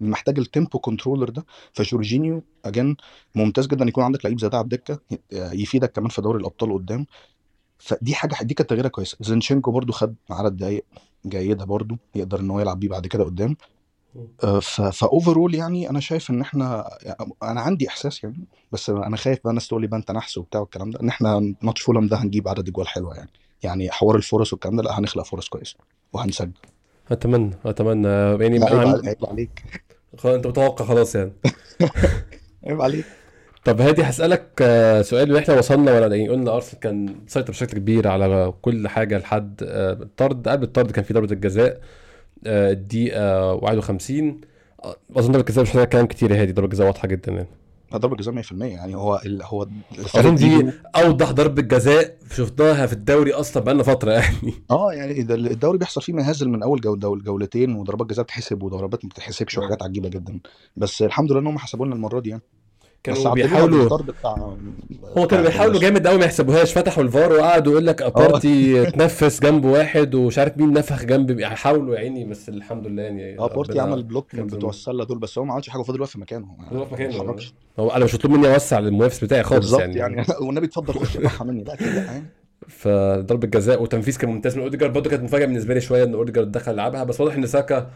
[0.00, 2.96] محتاج ال tempo controller ده فجورجينيو again
[3.34, 4.98] ممتاز جدا يكون عندك لعيب زي ده على الدكة
[5.32, 7.06] يفيدك كمان في دوري الأبطال قدام.
[7.78, 9.16] فدي حاجة دي كانت تغييرة كويسة.
[9.20, 10.84] زينتشينكو برضو خد عدد دقايق
[11.26, 13.56] جيدة برضو يقدر إن هو يلعب بيه بعد كده قدام.
[14.92, 19.50] فاوفرول يعني أنا شايف إن إحنا يعني أنا عندي إحساس يعني بس أنا خايف بقى
[19.50, 22.48] الناس تقول لي بقى أنت نحس وبتاع والكلام ده إن إحنا ماتش فولم ده هنجيب
[22.48, 23.30] عدد اجوال حلوة يعني.
[23.62, 25.76] يعني حوار الفرص والكلام ده لأ هنخلق فرص كويسة
[26.12, 26.50] وهنسجل.
[27.10, 28.08] أتمنى أتمنى.
[28.08, 29.14] يعني عيب عن...
[29.28, 29.62] عليك.
[30.18, 31.32] خلاص أنت متوقع خلاص يعني.
[32.66, 33.04] عيب عليك.
[33.64, 38.08] طب هادي هسألك آه، سؤال وإحنا وصلنا ولا يعني قلنا أرسنال كان مسيطر بشكل كبير
[38.08, 41.72] على كل حاجة لحد آه، الطرد قبل الطرد كان في ضربة الجزاء.
[41.72, 41.80] آه،
[42.46, 44.40] الدقيقة 51
[44.84, 47.48] آه، أظن ضربة الجزاء مش محتاجة كلام كتير هادي ضربة الجزاء واضحة جدا يعني.
[47.94, 48.96] ضربة جزاء 100% يعني.
[48.96, 49.42] هو ال...
[49.42, 49.66] هو
[50.14, 54.54] أظن دي أوضح ضربة جزاء شفناها في الدوري أصلا بقالنا فترة يعني.
[54.70, 59.04] آه يعني ده الدوري بيحصل فيه مهازل من أول جوله جولتين وضربات جزاء بتحسب وضربات
[59.04, 60.40] ما بتتحسبش وحاجات عجيبة جدا.
[60.76, 62.42] بس الحمد لله إن هم حسبوا لنا المرة دي يعني.
[63.04, 63.98] كانوا بيحاولوا
[65.18, 66.72] هو كانوا بيحاولوا الناس جامد قوي ما يحسبوهاش.
[66.72, 71.94] فتحوا الفار وقعدوا يقول لك ابارتي تنفس جنب واحد ومش عارف مين نفخ جنب حاولوا
[71.94, 75.18] يا عيني بس الحمد لله يعني آه بارتي ربنا عمل block من بتوع السلة دول
[75.18, 76.46] بس هو ما عملش حاجة فضل واقف في مكانه.
[76.72, 77.36] هو ما في مكانه.
[77.78, 79.94] هو أنا مش مطلوب مني أوسع للمنافس بتاعي خالص يعني.
[79.94, 80.24] يعني.
[80.46, 82.24] والنبي اتفضل خش مني لا كده يعني
[82.68, 84.56] فضربة جزاء وتنفيذ كان ممتاز.
[84.56, 87.46] من أوديجارد برضه كانت مفاجأة بالنسبة لي شوية إن أوديجارد دخل يلعبها بس واضح إن
[87.46, 87.90] ساكا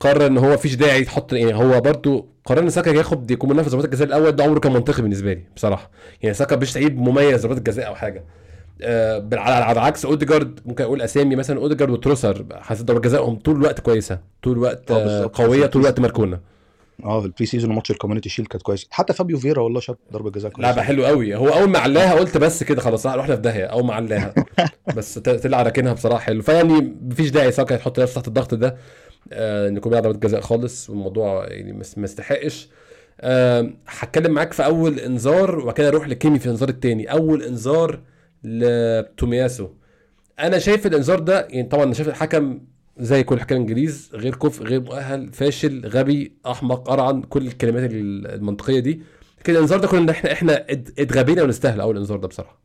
[0.00, 3.68] قرر إن هو مفيش داعي يحط يعني هو برضه قرر إن ساكا ياخد يكون منافس
[3.70, 5.90] ضربات الجزاء الأول ده عمره كان منطقي بالنسبة لي بصراحة.
[6.22, 8.24] يعني ساكا مش لعيب مميز ضربات الجزاء أو حاجة.
[8.82, 13.80] آه على عكس أوديجارد ممكن أقول أسامي مثلا أوديجارد وتروسارد حسيت ضربات جزائهم طول الوقت
[13.80, 16.40] كويسة طول الوقت آه بالظبط قوية طول الوقت مركونة.
[17.04, 18.86] آه في ال pre season وماتش ال Community Shield كانت كويسة.
[18.90, 21.34] حتى فابيو فيرا والله شاط ضربة جزاء لعبه كويسه حلو قوي.
[21.34, 23.64] هو أول ما علاها قلت بس كده خلاص رحنا في داهية.
[23.64, 24.34] أول ما علاها
[24.96, 26.42] بس طلع راكنها بصراحة حلو.
[26.42, 28.76] فيعني مفيش داعي ساكا يحط نفسه تحت الضغط ده
[29.32, 32.68] آه إن يكون بيلعب ضربات جزاء خالص والموضوع يعني ما يستحقش
[33.20, 37.12] آه هتكلم معاك في أول إنذار وبعد كده أروح لكيمي في الانذار التاني.
[37.12, 38.00] أول إنذار
[38.44, 39.68] لتومياسو.
[40.40, 42.60] أنا شايف الإنذار ده يعني طبعا أنا شايف الحكم
[42.98, 48.78] زي كل حكام انجليز غير كفء غير مؤهل فاشل غبي أحمق قرعن كل الكلمات المنطقية
[48.80, 49.02] دي.
[49.40, 52.60] لكن الإنذار ده كنا إحنا إحنا ات- اتغبينا ونستاهل أول إنذار ده بصراحة.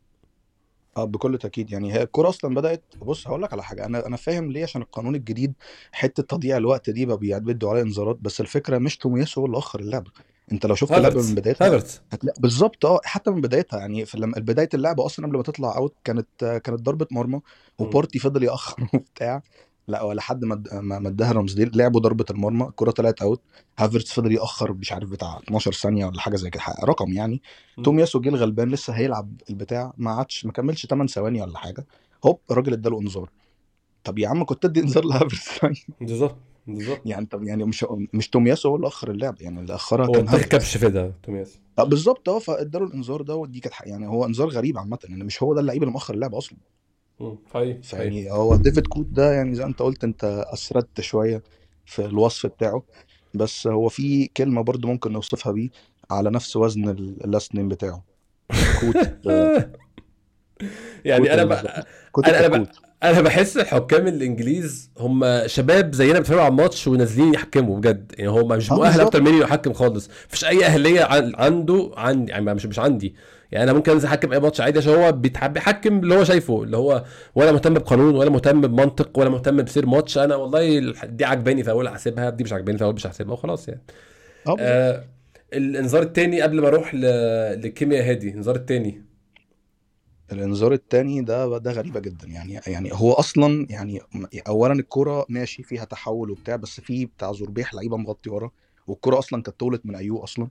[0.98, 1.72] آه بكل تأكيد.
[1.72, 3.86] يعني هي الكوره أصلا بدأت بص هقول لك على حاجة.
[3.86, 5.54] أنا أنا فاهم ليه عشان القانون الجديد
[5.92, 9.80] حتة تضييع الوقت دي بقى بيدوا عليها إنذارات بس الفكرة مش تومياسو هو اللي أخر
[9.80, 10.12] اللعبه
[10.52, 11.84] أنت لو شفت اللعبة من بدايتها
[12.40, 13.80] بالظبط آه حتى من بدايتها.
[13.80, 16.28] يعني في لما بداية اللعبة أصلا قبل ما تطلع out كانت
[16.64, 17.42] كانت ضربة مرمى
[17.80, 19.44] وبارتي فضل يأخر وبتاع.
[19.88, 23.41] لا ولا حد ما ما اداها رمزديل لعبوا ضربة المرمى الكرة طلعت out
[23.80, 27.42] هافرتز فضل يأخر مش عارف بتاع 12 ثانية ولا حاجة زي كده رقم يعني.
[27.84, 31.86] تومياسو جه الغلبان لسه هيلعب البتاع ما عادش ما كملش 8 ثواني ولا حاجة.
[32.26, 33.30] هوب الراجل اداله انذار.
[34.04, 36.36] طب يا عم كنت ادي انذار لهافرتز؟ بالظبط
[36.68, 37.02] بالظبط.
[37.06, 40.28] يعني طب يعني مش مش تومياسو هو اللي أخر اللعب يعني اللي أخرها هو كان
[40.28, 40.48] هافرتز.
[40.50, 41.60] كبش فدا تومياسو.
[41.80, 45.44] آه، بالظبط آه فاداله الانذار ده ودي كانت يعني هو انذار غريب عامة يعني مش
[45.44, 46.58] هو ده اللعيب اللي مؤخر اللعب أصلا.
[47.53, 51.43] حقيقي فيعني هو ديفيد كوت ده يعني زي ما انت قلت انت اسردت شوية
[51.86, 52.84] في الوصف بتاعه
[53.34, 55.70] بس هو في كلمة برضو ممكن نوصفها بيه
[56.11, 58.03] على نفس وزن ال last name بتاعه.
[58.82, 58.95] كوت
[59.28, 59.72] آه،
[61.05, 62.68] يعني أنا بقى كوت أنا أنا
[63.03, 68.11] أنا بحس الحكام الإنجليز هم شباب زينا بيتفرجوا على الماتش ونازلين يحكموا بجد.
[68.18, 70.09] يعني هو مش آه مؤهل أكتر مني يحكم خالص.
[70.28, 73.16] مفيش أي أهلية عن عنده عن يعني مش مش عندي.
[73.52, 76.78] يعني أنا ممكن أنزل أحكم أي ماتش عادي عشان هو بيحكم اللي هو شايفه اللي
[76.78, 77.04] هو
[77.36, 80.18] ولا مهتم بقانون ولا مهتم بمنطق ولا مهتم بسير ماتش.
[80.18, 83.82] أنا والله دي عجباني فاقول هحسبها دي مش عجباني فاقول مش هحسبها وخلاص يعني.
[84.46, 85.04] بالظبط آه
[85.54, 87.02] الإنذار التاني قبل ما أروح ل...
[87.62, 89.02] لكيميا هادي الانذار التاني.
[90.32, 92.28] الإنذار التاني ده ده غريبة جدا.
[92.28, 94.02] يعني يعني هو أصلا يعني
[94.48, 98.52] اولا الكرة ماشي فيها تحول وبتاع بس في بتاع زربيح لعيبة مغطي ورا
[98.88, 100.48] والكرة أصلا كانت طولت من ايو أصلا.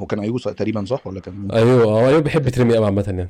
[0.00, 3.28] هو كان ايو تقريبا صح ولا كان؟ أيوه هو أيوه بيحب يترمي قوي عامة يعني.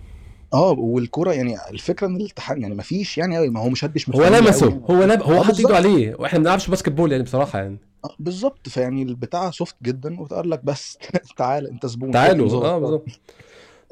[0.54, 4.10] آه والكرة يعني الفكرة إن الالتحام يعني ما فيش يعني قوي ما هو مش هدش
[4.10, 5.22] هو لمسه يعني هو لم...
[5.22, 6.14] هو آه حط إيده عليه.
[6.18, 7.78] وإحنا ما بنلعبش basketball يعني بصراحة يعني.
[8.04, 8.68] آه بالظبط.
[8.68, 10.98] فيعني البتاع soft جدا وقال لك بس
[11.38, 12.10] تعال أنت زبون.
[12.10, 12.64] تعالوا.
[12.64, 13.08] آه بالظبط.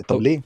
[0.09, 0.41] طب ليه؟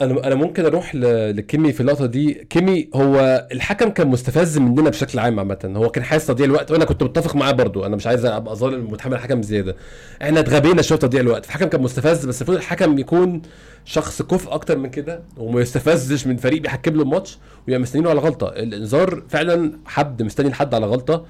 [0.00, 0.94] أنا أنا ممكن أروح.
[0.94, 2.34] لكيمي في اللقطة دي.
[2.34, 5.72] كيمي هو الحكم كان مستفز مننا بشكل عام عامة.
[5.76, 7.86] هو كان حاسس تضييع الوقت وأنا كنت متفق معاه برضو.
[7.86, 9.76] أنا مش عايز أبقى ظالم متحمل الحكم زيادة.
[10.22, 11.46] إحنا اتغبينا شوية تضييع الوقت.
[11.46, 13.42] الحكم كان مستفز بس المفروض الحكم يكون
[13.84, 17.38] شخص كفء أكتر من كده وما يستفزش من فريق بيحكم له الماتش
[17.68, 18.48] ويبقى مستنينه على غلطة.
[18.48, 21.24] الإنذار فعلا حد مستني الحد على غلطة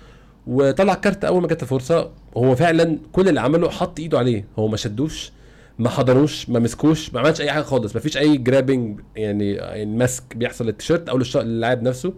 [0.46, 2.10] وطلع card أول ما جت الفرصة.
[2.36, 4.44] هو فعلا كل اللي عمله حط إيده عليه.
[4.58, 5.32] هو ما شدوش.
[5.80, 7.94] ما حضروش ما مسكوش ما عملش أي حاجة خالص.
[7.94, 12.14] ما فيش أي grabbing يعني يعني مسك بيحصل للتيشيرت أو للاعب نفسه.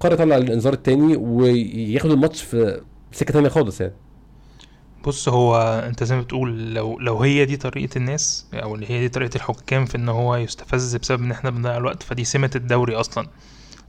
[0.00, 2.80] قرر يطلع الانذار التاني وياخد الماتش في
[3.12, 3.94] سكة تانية خالص يعني.
[5.06, 5.56] بص هو
[5.86, 9.36] أنت زي ما بتقول لو لو هي دي طريقة الناس أو اللي هي دي طريقة
[9.36, 13.26] الحكام في إن هو يستفز بسبب إن إحنا بنضيع الوقت فدي سمة الدوري أصلا.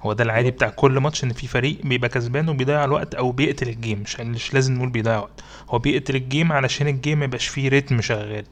[0.01, 3.69] هو ده العادي بتاع كل ماتش إن في فريق بيبقى كسبان وبيضيع الوقت أو بيقتل
[3.69, 5.43] ال game مش مش لازم نقول بيضيع وقت.
[5.69, 8.45] هو بيقتل ال game علشان ال game ما يبقاش فيه rhythm شغال.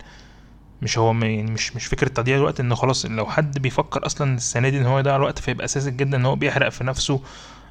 [0.81, 4.69] مش هو يعني مش مش فكرة تضييع الوقت إن خلاص لو حد بيفكر أصلا السنة
[4.69, 7.21] دي إن هو يضيع الوقت فيبقى أساسي جدا إن هو بيحرق في نفسه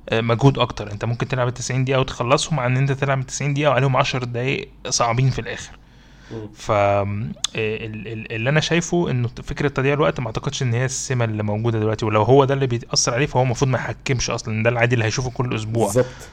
[0.08, 0.92] آه، مجهود أكتر.
[0.92, 3.96] أنت ممكن تلعب ال 90 دقيقة وتخلصهم عن إن أنت تلعب ال 90 دقيقة وعليهم
[3.96, 5.77] 10 دقايق صعبين في الآخر.
[6.54, 7.04] ف آه،
[7.56, 11.78] ال- اللي أنا شايفه إنه فكرة تضييع الوقت ما أعتقدش إن هي السمة اللي موجودة
[11.78, 15.04] دلوقتي ولو هو ده اللي بيأثر عليه فهو المفروض ما يحكمش أصلا ده العادي اللي
[15.04, 15.88] هيشوفه كل أسبوع.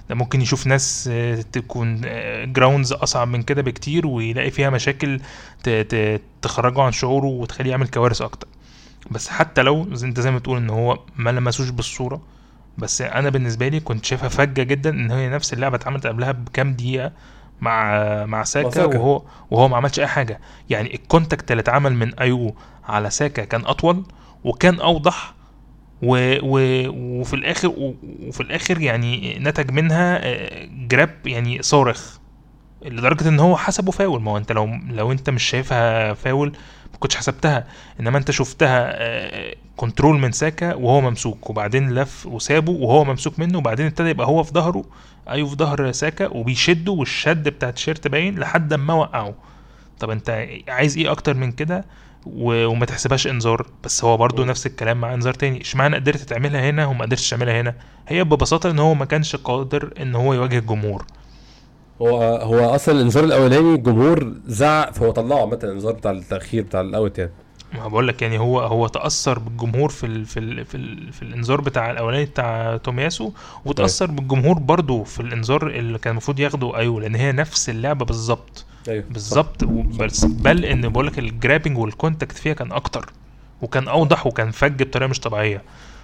[0.09, 2.01] ده ممكن يشوف ناس آه، تكون
[2.53, 5.19] جراوندز أصعب من كده بكتير ويلاقي فيها مشاكل
[6.41, 8.47] تخرجه عن شعوره وتخليه يعمل كوارث أكتر.
[9.11, 12.21] بس حتى لو أنت زي ما تقول إن هو ما لمسوش بالصورة
[12.77, 16.73] بس أنا بالنسبة لي كنت شايفها فجة جدا إن هي نفس اللعبة اتعملت قبلها بكام
[16.73, 17.11] دقيقة
[17.62, 17.95] مع
[18.26, 18.86] مع ساكا.
[18.86, 20.39] وهو وهو ما عملش أي حاجة.
[20.70, 24.03] يعني ال contact اللي اتعمل من ايو على ساكا كان أطول
[24.43, 25.34] وكان أوضح
[26.01, 26.60] و و
[27.22, 27.74] وفي الآخر
[28.28, 32.18] وفي الآخر يعني نتج منها آه، grab يعني صارخ.
[32.86, 34.22] لدرجة إن هو حسبه فاول.
[34.22, 36.49] ما هو أنت لو لو أنت مش شايفها فاول
[36.93, 37.68] ما كنتش حسبتها.
[37.99, 41.49] إنما أنت شفتها آه، كنترول من ساكا وهو ممسوك.
[41.49, 43.58] وبعدين لف وسابه وهو ممسوك منه.
[43.58, 44.84] وبعدين ابتدى يبقى هو في ظهره
[45.30, 49.34] أيوه في ظهر ساكا وبيشده والشد بتاع التيشيرت باين لحد ما وقعه
[49.99, 51.86] طب أنت عايز إيه أكتر من كده؟
[52.26, 53.67] و- وما تحسبهاش إنذار.
[53.84, 54.49] بس هو برضو مم.
[54.49, 55.61] نفس الكلام مع إنذار تاني.
[55.61, 57.76] إشمعنى قدرت تعملها هنا وما قدرتش تعملها هنا؟
[58.07, 61.05] هي ببساطة إن هو ما كانش قادر إن هو يواجه الجمهور.
[62.01, 67.17] هو هو أصلا الإنذار الأولاني الجمهور زعق فهو طلعه عامة الإنذار بتاع التأخير بتاع الأوت
[67.17, 67.32] يعني.
[67.80, 71.21] ما بقول لك يعني هو هو تأثر بالجمهور في ال في ال في, ال في
[71.21, 73.32] الإنذار بتاع الأولاني بتاع تومياسو
[73.65, 78.65] وتأثر بالجمهور برضو في الإنذار اللي كان المفروض ياخده أيوه لأن هي نفس اللعبة بالظبط.
[78.88, 79.09] أيوه صح.
[79.13, 79.63] بالظبط
[79.99, 83.09] بس بل إن بقول لك ال grabbing وال contact فيها كان أكتر
[83.61, 85.61] وكان أوضح وكان فج بطريقة مش طبيعية.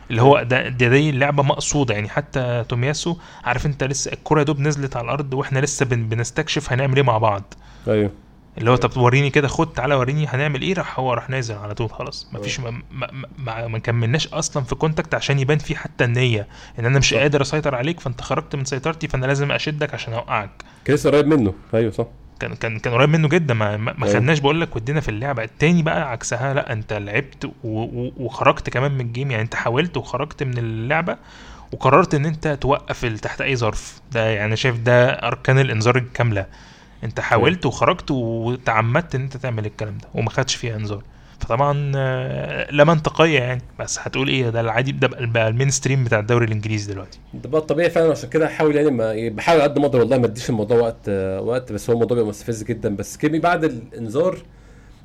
[0.10, 4.60] اللي هو ده ده دي اللعبه مقصودة يعني حتى تومياسو عارف أنت لسه الكرة دوب
[4.60, 7.54] نزلت على الأرض وإحنا لسه بن بنستكشف هنعمل إيه مع بعض.
[7.88, 8.12] أيوه.
[8.58, 11.74] اللي هو طب وريني كده خد تعالى وريني هنعمل إيه راح هو راح نازل على
[11.74, 12.28] طول خلاص.
[12.34, 16.48] مفيش ما, ما, ما, ما كملناش أصلا في contact عشان يبان في حتى النية.
[16.80, 17.14] إن أنا مش.
[17.14, 20.50] قادر أسيطر عليك فأنت خرجت من سيطرتي فأنا لازم أشدك عشان أوقعك.
[20.86, 21.54] كان لسه قريب منه.
[21.74, 22.06] أيوه صح.
[22.40, 23.54] كان كان كان قريب منه جدا.
[23.54, 24.16] ما ما أيوة.
[24.16, 25.44] خدناش بقول لك ودينا في اللعبة.
[25.44, 29.32] التاني بقى عكسها لا أنت لعبت وخرجت كمان من ال game.
[29.32, 31.18] يعني أنت حاولت وخرجت من اللعبة
[31.72, 34.02] وقررت إن أنت توقف تحت أي ظرف.
[34.12, 36.46] ده يعني شايف ده أركان الإنذار الكاملة.
[37.04, 41.04] انت حاولت وخرجت وتعمدت ان انت تعمل الكلام ده وما خدش فيها انذار
[41.40, 43.62] فطبعا آه، لا منطقية يعني.
[43.80, 47.20] بس هتقول إيه؟ ده العادي ده بقى ال mainstream بتاع الدوري الإنجليزي دلوقتي.
[47.34, 50.26] ده بقى الطبيعي فعلا عشان كده احاول يعني ما بحاول قد ما أقدر والله ما
[50.26, 51.72] اديش الموضوع وقت آه، وقت.
[51.72, 52.96] بس هو الموضوع بيبقى مستفز جدا.
[52.96, 54.38] بس كيمي بعد الانذار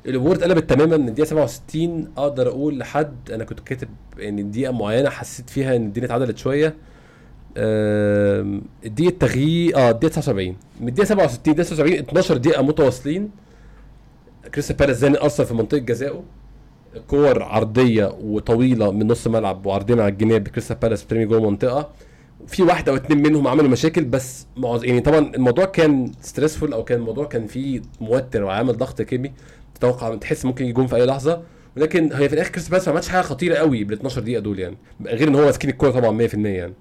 [0.05, 3.87] الأمور اتقلبت تماما من الدقيقة 67 أقدر أقول لحد أنا كنت كاتب
[4.21, 6.75] إن دقيقة معينة حسيت فيها إن الدنيا اتعدلت شوية.
[7.57, 13.29] الدقيقة التغيير آه الدقيقة 79 من الدقيقة 67 الدقيقة 79 12 دقيقة متواصلين.
[14.53, 16.23] كريستال بالاس زانق أصلا في منطقة جزائه.
[17.07, 21.89] كور عرضية وطويلة من نص ملعب وعرضيه على الجناب كريستال بالاس بترمي جوه المنطقة
[22.47, 24.83] في واحدة أو اتنين منهم عملوا مشاكل بس معظ...
[24.85, 29.31] يعني طبعا الموضوع كان stressful أو كان الموضوع كان فيه موتر وعامل ضغط كيمي.
[29.75, 31.41] تتوقع تحس ممكن يجون في أي لحظة.
[31.77, 34.59] ولكن هي في الآخر كريستال بالاس ما عملش حاجة خطيرة قوي بال 12 دقيقة دول
[34.59, 34.77] يعني.
[35.05, 36.73] غير إن هو ماسكين الكورة طبعا 100% يعني.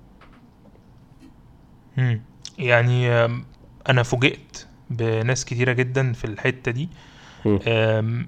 [1.96, 2.20] مم.
[2.58, 3.10] يعني
[3.88, 6.88] أنا فوجئت بناس كتيرة جدا في الحتة دي.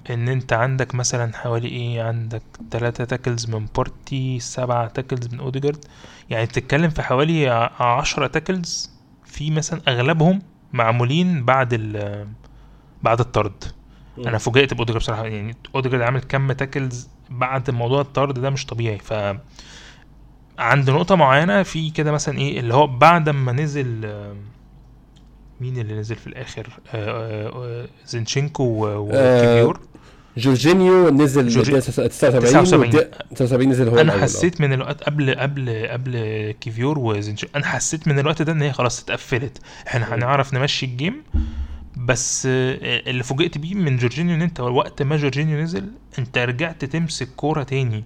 [0.09, 2.41] إن أنت عندك مثلا حوالي إيه عندك
[2.71, 5.85] ثلاثة tackles من بارتي سبعة tackles من أوديجارد.
[6.29, 7.49] يعني بتتكلم في حوالي
[7.79, 8.89] عشرة tackles
[9.25, 10.41] في مثلا أغلبهم
[10.73, 12.27] معمولين بعد ال
[13.03, 13.63] بعد الطرد.
[14.17, 15.25] أنا فوجئت بأوديجارد بصراحة.
[15.25, 18.97] يعني أوديجارد عامل كم tackles بعد موضوع الطرد ده مش طبيعي.
[18.97, 19.13] ف
[20.59, 24.09] عند نقطة معينة في كده مثلا إيه اللي هو بعد ما نزل
[25.61, 29.73] مين اللي نزل في الآخر آه، آه، زينشينكو و- آه،
[30.37, 32.91] جورجينيو نزل جورجي- الدقيقة 79 79.
[32.91, 34.11] والدقيقة- 79 نزل هو أنا.
[34.21, 36.11] حسيت من الوقت قبل قبل قبل
[36.61, 39.57] كيفيور وزينشينكو أنا حسيت من الوقت ده إن هي خلاص اتقفلت
[39.87, 40.15] إحنا.
[40.15, 41.23] هنعرف نمشي ال game
[41.97, 45.85] بس اللي فوجئت بيه من جورجينيو إن أنت وقت ما جورجينيو نزل
[46.19, 48.03] أنت رجعت تمسك كورة تاني.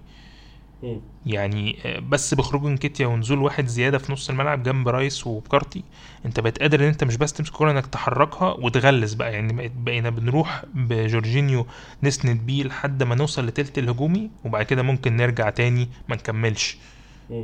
[1.26, 5.82] يعني آه، بس بخروج انكيتيا ونزول واحد زيادة في نص الملعب جنب رايس وبارتي
[6.26, 9.32] انت بقيت قادر ان انت مش بس تمسك كوره انك تحركها وتغلس بقى.
[9.32, 11.66] يعني بقينا بنروح بجورجينيو
[12.02, 16.76] نسند بيه لحد ما نوصل لتلت الهجومي وبعد كده ممكن نرجع تاني ما نكملش.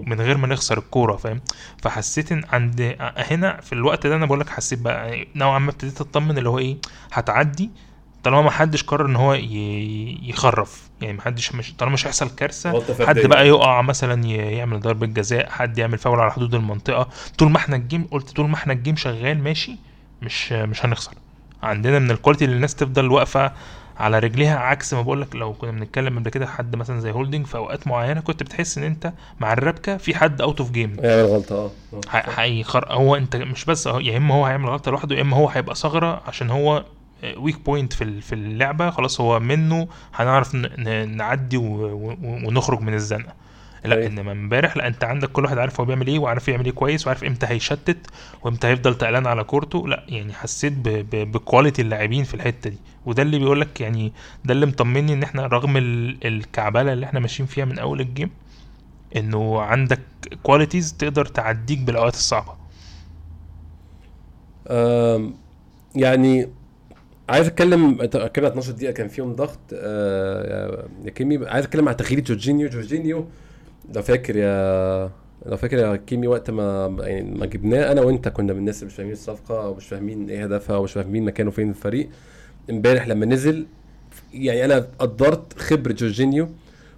[0.06, 1.40] من غير ما نخسر الكورة فاهم؟
[1.82, 6.00] فحسيت ان عند هنا في الوقت ده أنا بقول لك حسيت بقى نوعا ما ابتديت
[6.00, 6.76] اطمن اللي هو إيه
[7.12, 7.70] هتعدي
[8.24, 9.34] طالما ما حدش قرر إن هو
[10.22, 12.72] يخرف يعني ما حدش مش طالما مش هيحصل كارثة
[13.06, 13.18] حد.
[13.26, 17.08] بقى يقع مثلا يعمل ضربة جزاء حد يعمل فاول على حدود المنطقة
[17.38, 19.76] طول ما إحنا ال game قلت طول ما إحنا ال game شغال ماشي
[20.22, 21.12] مش مش هنخسر
[21.62, 23.52] عندنا من ال quality اللي الناس تفضل واقفة
[23.98, 27.46] على رجليها عكس ما بقول لك لو كنا بنتكلم قبل كده حد مثلا زي هولدنج
[27.46, 31.22] في أوقات معينة كنت بتحس إن أنت مع الربكة في حد out of game يعمل
[31.24, 31.70] غلطة آه.
[32.14, 35.74] هيخر هو أنت مش بس يا إما هو هيعمل غلطة لوحده يا إما هو هيبقى
[35.74, 36.84] ثغرة عشان هو
[37.36, 43.32] weak point في في اللعبة خلاص هو منه هنعرف نعدي ونخرج من الزنقة.
[43.84, 44.06] لا أيوة.
[44.06, 47.06] إنما امبارح لا أنت عندك كل واحد عارف هو بيعمل إيه وعارف يعمل إيه كويس
[47.06, 47.96] وعارف إمتى هيشتت
[48.42, 49.88] وإمتى هيفضل تقلان على كورته.
[49.88, 50.72] لا يعني حسيت
[51.12, 52.76] ب quality اللاعبين في الحتة دي.
[53.06, 54.12] وده اللي بيقول لك يعني
[54.44, 58.06] ده اللي مطمني إن إحنا رغم ال- الكعبلة اللي إحنا ماشيين فيها من أول ال
[58.06, 58.30] game
[59.16, 60.00] إنه عندك
[60.42, 62.52] qualities تقدر تعديك بالأوقات الصعبة.
[65.94, 66.48] يعني
[67.30, 72.20] عايز اتكلم كده 12 دقيقة كان فيهم ضغط آه، يا كيمي عايز اتكلم عن تغيير
[72.20, 72.68] جورجينيو.
[72.68, 73.24] جورجينيو
[73.94, 75.10] لو فاكر يا
[75.46, 78.86] لو فاكر يا كيمي وقت ما يعني ما جبناه أنا وانت كنا من الناس اللي
[78.86, 82.08] مش فاهمين الصفقة ومش فاهمين إيه هدفها ومش فاهمين مكانه فين في الفريق.
[82.70, 83.66] امبارح لما نزل
[84.34, 86.48] يعني أنا قدرت خبرة جورجينيو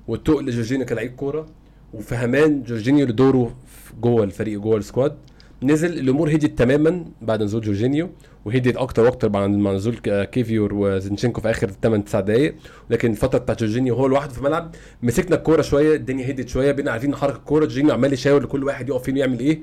[0.08, 1.46] وتقل جورجينيو كلاعب كورة
[1.94, 3.56] وفهمان جورجينيو لدوره
[4.00, 5.14] جوه الفريق جوه ال squad.
[5.62, 8.08] نزل الأمور هديت تماما بعد نزول جورجينيو.
[8.44, 12.54] وهديت أكتر وأكتر بعد مع نزول كيفيور وزينشينكو في آخر 8 9 دقائق
[12.90, 14.74] لكن الفترة بتاعت جورجينيو هو لوحده في الملعب.
[15.02, 17.64] مسكنا الكورة شوية الدنيا هديت شوية بقينا عارفين نحرك الكورة.
[17.64, 19.60] جورجينيو عمال يشاور لكل واحد يقف فين ويعمل إيه.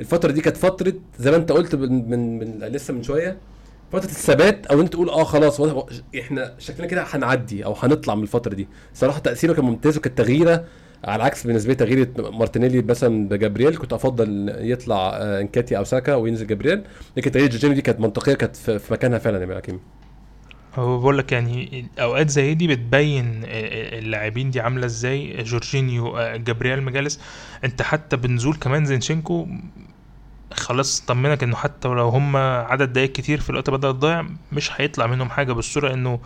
[0.00, 3.36] الفترة دي كانت فترة زي ما أنت قلت من, من, من لسه من شوية.
[3.92, 5.60] فترة الثبات أو أنت تقول آه خلاص
[6.18, 8.68] إحنا شكلنا كده هنعدي أو هنطلع من الفترة دي.
[8.94, 10.64] صراحة تأثيره كان ممتاز وكانت تغييرة
[11.04, 16.14] على العكس بالنسبة لي تغيير مارتينيلي مثلا بجابرييل كنت أفضل يطلع آه، إنكاتي أو ساكا
[16.14, 16.82] وينزل جابرييل.
[17.16, 19.80] لكن تغيير جورجينيو دي كانت منطقية كانت في مكانها فعلا يا حكيم.
[20.74, 25.42] هو بقول لك يعني أوقات زي دي بتبين اللاعبين دي عاملة إزاي.
[25.42, 27.20] جورجينيو آه، جابرييل مجالس
[27.64, 29.46] أنت حتى بنزول كمان زينشينكو
[30.52, 35.06] خلاص طمنك إنه حتى لو هم عدد دقايق كتير في الوقت بدأ تضيع مش هيطلع
[35.06, 36.20] منهم حاجة بالصورة إنه آه،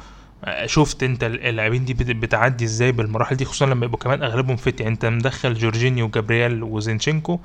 [0.66, 4.80] شفت انت اللاعبين دي بت- بتعدي إزاي بالمراحل دي خصوصا لما يبقوا كمان أغلبهم فت.
[4.80, 7.40] يعني انت مدخل جورجينيو وجابرييل وزينشينكو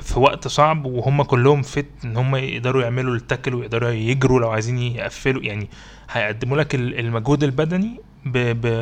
[0.00, 4.78] في وقت صعب وهم كلهم فت إن هم يقدروا يعملوا التاكل ويقدروا يجروا لو عايزين
[4.78, 5.42] يقفلوا.
[5.42, 5.68] يعني
[6.10, 8.00] هيقدموا لك ال- المجهود البدني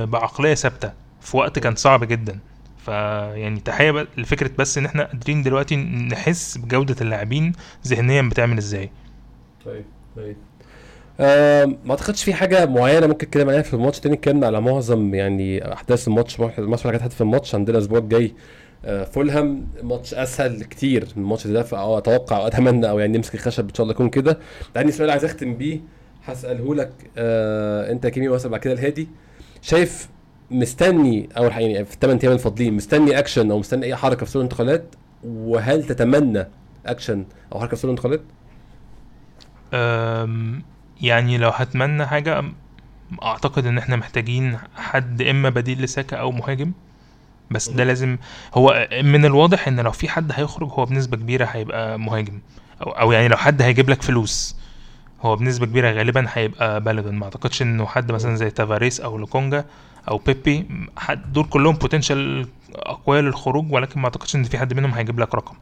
[0.05, 2.39] بعقلية ثابتة في وقت كان صعب جدا.
[2.85, 7.53] فيعني تحية لفكرة بس إن إحنا قادرين دلوقتي نحس بجودة اللاعبين
[7.87, 8.91] ذهنيا بتعمل إزاي.
[9.65, 9.85] طيب
[10.17, 10.37] طيب.
[11.21, 15.15] آه ما اعتقدش في حاجة معينة ممكن نتكلم عليها في الماتش تاني اتكلمنا على معظم
[15.15, 18.35] يعني أحداث الماتش الماتش حاجات في الماتش عندنا الأسبوع الجاي.
[18.85, 23.69] آه فولهام ماتش أسهل كتير من الماتش ده أتوقع أو أتمنى أو يعني نمسك الخشب
[23.69, 24.39] إن شاء الله يكون كده.
[24.77, 25.81] عندي سؤال عايز أختم بيه
[26.25, 29.09] هسأله لك آه أنت كيمي وأسأل بعد كده الهادي.
[29.63, 30.09] شايف
[30.51, 34.43] مستني حاجة يعني في الثمان أيام الفاضلين مستني أكشن أو مستني أي حركة في سوق
[34.43, 34.85] الانتقالات؟
[35.25, 36.47] وهل تتمنى
[36.87, 38.21] أكشن أو حركة في سوق الانتقالات؟
[41.01, 42.45] يعني لو هتمنى حاجة
[43.23, 46.73] أعتقد إن إحنا محتاجين حد إما بديل لساكا أو مهاجم.
[47.51, 48.17] بس ده لازم
[48.55, 52.41] هو من الواضح إن لو في حد هيخرج هو بنسبة كبيرة هيبقى مهاجم.
[52.83, 54.57] أو, أو يعني لو حد هيجيب لك فلوس
[55.23, 59.65] هو بنسبة كبيرة غالبا هيبقى بالغن ما أعتقدش إنه حد مثلا زي تافاريس أو لوكونجا
[60.09, 64.93] أو بيبي حد دول كلهم potential أقوياء للخروج ولكن ما أعتقدش إن في حد منهم
[64.95, 65.55] هيجيب لك رقم.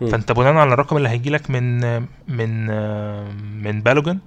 [0.00, 1.80] فأنت بناء على الرقم اللي هيجي لك من
[2.28, 2.66] من
[3.62, 4.18] من بالوجان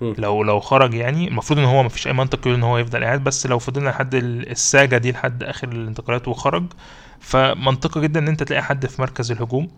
[0.00, 3.04] لو لو خرج يعني المفروض إن هو ما فيش أي منطق يقول إن هو يفضل
[3.04, 6.64] قاعد بس لو فضلنا لحد ال- ال saga دي لحد آخر الانتقالات وخرج
[7.20, 9.68] فمنطقي جدا إن أنت تلاقي حد في مركز الهجوم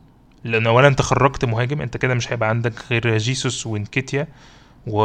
[0.45, 4.29] لأن اولا أنت خرجت مهاجم أنت كده مش هيبقى عندك غير جيسوس وإنكيتيا
[4.87, 5.01] و...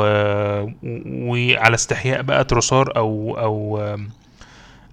[1.08, 3.80] وعلى استحياء بقى تروسار أو أو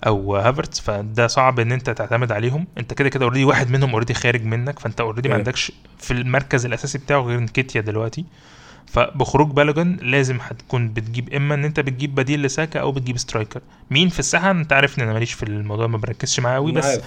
[0.06, 2.66] أو هافرتز فده صعب إن أنت تعتمد عليهم.
[2.78, 5.44] أنت كده كده already واحد منهم already خارج منك فأنت already ما أيوة.
[5.46, 8.24] عندكش في المركز الأساسي بتاعه غير إنكيتيا دلوقتي.
[8.92, 13.60] فبخروج بالوجن لازم هتكون بتجيب إما إن أنت بتجيب بديل لساكا أو بتجيب striker.
[13.90, 17.00] مين في الساحة؟ أنت عارف ان أنا ماليش في الموضوع ما بركزش معاه قوي بس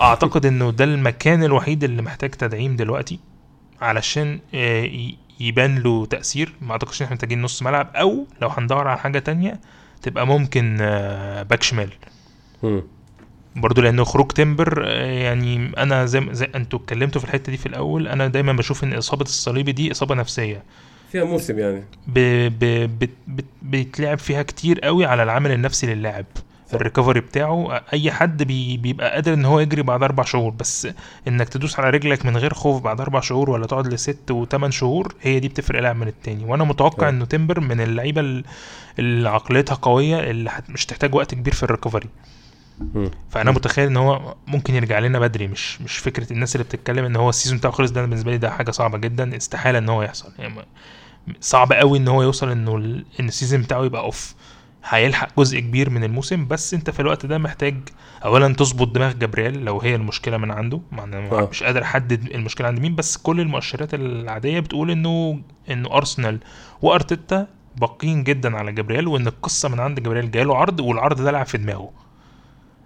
[0.00, 3.18] أعتقد إنه ده المكان الوحيد اللي محتاج تدعيم دلوقتي
[3.80, 4.90] علشان آه،
[5.40, 6.52] يبان له تأثير.
[6.60, 9.60] ما أعتقدش إن إحنا محتاجين نص ملعب أو لو هندور على حاجة تانية
[10.02, 11.90] تبقى ممكن آه، باك شمال.
[12.62, 12.82] مم.
[13.56, 17.66] برضو لأنه خروج تمبر آه، يعني أنا زي, زي أنتوا اتكلمتوا في الحتة دي في
[17.66, 20.62] الأول أنا دايما بشوف إن إصابة الصليبي دي إصابة نفسية.
[21.12, 21.84] فيها موسم يعني.
[23.62, 26.24] بيتلعب فيها كتير قوي على العامل النفسي للاعب.
[26.74, 28.76] ال recovery بتاعه اي حد بي...
[28.76, 30.88] بيبقى قادر ان هو يجري بعد أربع شهور بس
[31.28, 35.14] انك تدوس على رجلك من غير خوف بعد أربع شهور ولا تقعد لست وثمان شهور
[35.20, 37.08] هي دي بتفرق لاعب من التاني وأنا متوقع.
[37.08, 38.44] انه تمبر من اللعيبة ال-
[38.98, 42.08] اللي عقليتها قوية اللي مش تحتاج وقت كبير في ال recovery.
[43.30, 47.16] فأنا متخيل إن هو ممكن يرجع لنا بدري مش مش فكرة الناس اللي بتتكلم إن
[47.16, 50.02] هو ال season بتاعه خلص ده بالنسبة لي ده حاجة صعبة جدا استحالة إن هو
[50.02, 50.54] يحصل يعني
[51.40, 54.34] صعب قوي إن هو يوصل إنه ال- إن ال season بتاعه يبقى off
[54.88, 57.76] هيلحق جزء كبير من الموسم بس أنت في الوقت ده محتاج
[58.24, 60.80] اولا تظبط دماغ جبريل لو هي المشكلة من عنده.
[60.92, 61.48] أنا آه.
[61.50, 66.38] مش قادر أحدد المشكلة عند مين بس كل المؤشرات العادية بتقول انه إنه أرسنال
[66.82, 71.46] وأرتيتا باقيين جدا على جبريل وإن القصة من عند جبريل جاله عرض والعرض ده لعب
[71.46, 71.90] في دماغه.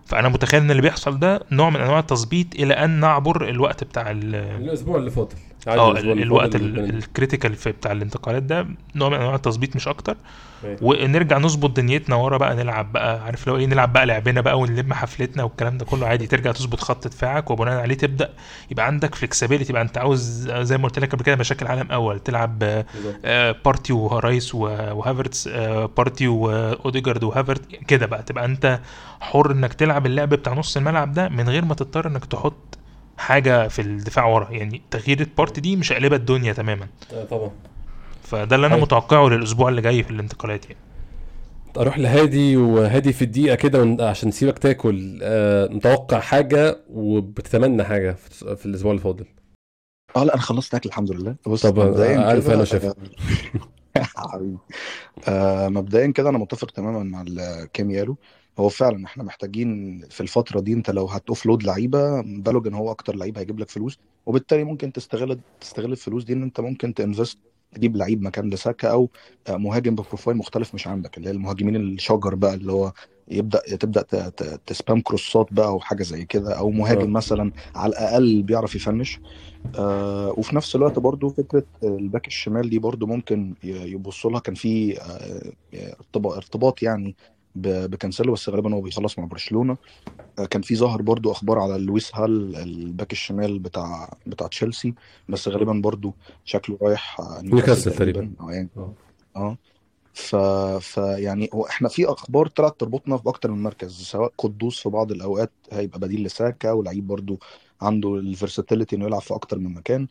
[0.06, 4.10] فأنا متخيل إن اللي بيحصل ده نوع من أنواع التظبيط إلى أن نعبر الوقت بتاع
[4.10, 5.36] ال الأسبوع اللي فاضل.
[5.68, 10.16] آه الوقت ال critical في بتاع الانتقالات ده نوع من أنواع التظبيط مش أكتر.
[10.82, 14.92] ونرجع نظبط دنيتنا ورا بقى نلعب بقى عارف لو إيه نلعب بقى لعبنا بقى ونلم
[14.94, 16.26] حفلتنا والكلام ده كله عادي.
[16.26, 18.30] ترجع تظبط خط دفاعك وبناء عليه تبدأ
[18.70, 22.20] يبقى عندك flexibility يبقى أنت عاوز زي ما قلت لك قبل كده مشاكل عالم أول.
[22.20, 22.84] تلعب
[23.24, 28.22] آه، بارتي ورايس وهافرتس آه، بارتي واوديجارد وهافرت كده بقى.
[28.22, 28.80] تبقى أنت
[29.20, 32.78] حر إنك تلعب اللعب بتاع نص الملعب ده من غير ما تضطر إنك تحط
[33.18, 34.50] حاجة في الدفاع ورا.
[34.50, 36.88] يعني تغيير بارتي دي مش قلبة الدنيا تماما.
[37.12, 37.50] آه، طبعا.
[38.22, 38.84] فده اللي أنا أيوة.
[38.86, 40.76] متوقعه للأسبوع اللي جاي في الانتقالات يعني.
[41.78, 45.18] أروح لهادي وهادي في الدقيقة كده عشان نسيبك تاكل.
[45.22, 49.24] آه متوقع حاجة وبتتمنى حاجة في, الأسبوع اللي فاضل.
[50.16, 51.36] آه لا أنا خلصت أكل الحمد لله.
[51.46, 52.86] بص طب الف كده أنا شايف.
[54.32, 54.58] حبيبي.
[55.28, 58.16] آه مبدئيا كده أنا متفق تماما مع ال- كيميالو
[58.58, 63.16] هو فعلا إحنا محتاجين في الفترة دي أنت لو هت offload لعيبة بالوجن هو أكتر
[63.16, 63.98] لعيب هيجيب لك فلوس.
[64.26, 67.38] وبالتالي ممكن تستغل تستغل الفلوس دي إن أنت ممكن ت invest
[67.74, 69.10] تجيب لعيب مكان لساكا أو
[69.48, 72.92] مهاجم ب profile مختلف مش عندك اللي هي المهاجمين الشجر بقى اللي هو
[73.28, 74.02] يبدا تبدأ
[74.66, 77.06] ت spam كروسات بقى وحاجه زي كده أو مهاجم آه.
[77.06, 79.20] مثلا على الأقل بيعرف ي finish.
[79.78, 84.40] آه وفي نفس الوقت برضو فكرة الباك الشمال دي برضو ممكن يبصوا لها.
[84.40, 87.16] كان في آه، ارتباط يعني
[87.54, 89.76] بكانسيلو بس غالبا هو بيخلص مع برشلونة.
[90.38, 94.94] آه، كان في ظهر برضو أخبار على لويس هال الباك الشمال بتاع بتاع تشيلسي
[95.28, 98.32] بس غالبا برضو شكله رايح آه، نيوكاسل تقريبا.
[98.40, 98.68] آه يعني.
[98.76, 98.92] آه.
[99.36, 99.56] آه.
[100.14, 100.36] ف...
[100.80, 104.88] ف يعني هو إحنا في أخبار طلعت تربطنا في أكتر من مركز سواء قدوس في
[104.88, 107.38] بعض الأوقات هيبقى بديل لساكا ولعيب برضو
[107.82, 110.08] عنده ال versatility إنه يلعب في أكتر من مكان.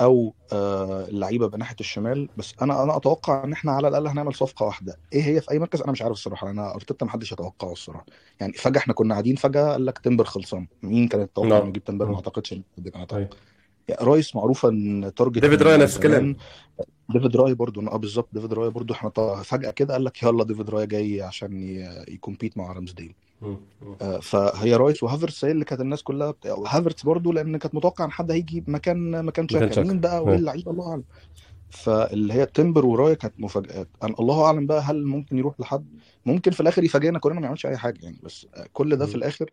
[0.00, 4.66] أو آه اللعيبة بناحية الشمال بس أنا أنا أتوقع إن إحنا على الأقل هنعمل صفقة
[4.66, 7.72] واحدة إيه هي في أي مركز أنا مش عارف الصراحة أنا أرتيتا ما حدش يتوقعه
[7.72, 8.06] الصراحة
[8.40, 11.62] يعني فجأة إحنا كنا قاعدين فجأة قال لك تمبر خلصان مين كان يتوقع نعم.
[11.62, 12.16] إنه يجيب تمبر ما مم.
[12.16, 13.36] أعتقدش إن حد كان يتوقع.
[13.88, 15.94] يعني رايس معروفة إن target ديفيد راي نفس.
[15.96, 16.36] الكلام
[17.08, 19.10] ديفيد راي برضو آه بالظبط ديفيد راي برضو إحنا
[19.44, 21.62] فجأة كده قال لك يلا ديفيد راي جاي عشان
[22.08, 23.29] ي compete مع رامسديل مم.
[24.02, 26.46] آه، فهي رايس وهافرتس هي اللي كانت الناس كلها بت...
[26.46, 29.82] هافرتس برضو لأن كانت متوقع إن حد هيجي مكان مكان تشاكا.
[29.82, 30.38] مين بقى؟ وإيه آه.
[30.38, 31.04] اللعيبة؟ الله أعلم.
[31.70, 35.86] فاللي هي تمبر وراي كانت مفاجآت أنا الله أعلم بقى هل ممكن يروح لحد.
[36.26, 39.14] ممكن في الآخر يفاجئنا كلنا ما يعملش أي حاجة يعني بس آه، كل ده في.
[39.14, 39.50] الآخر.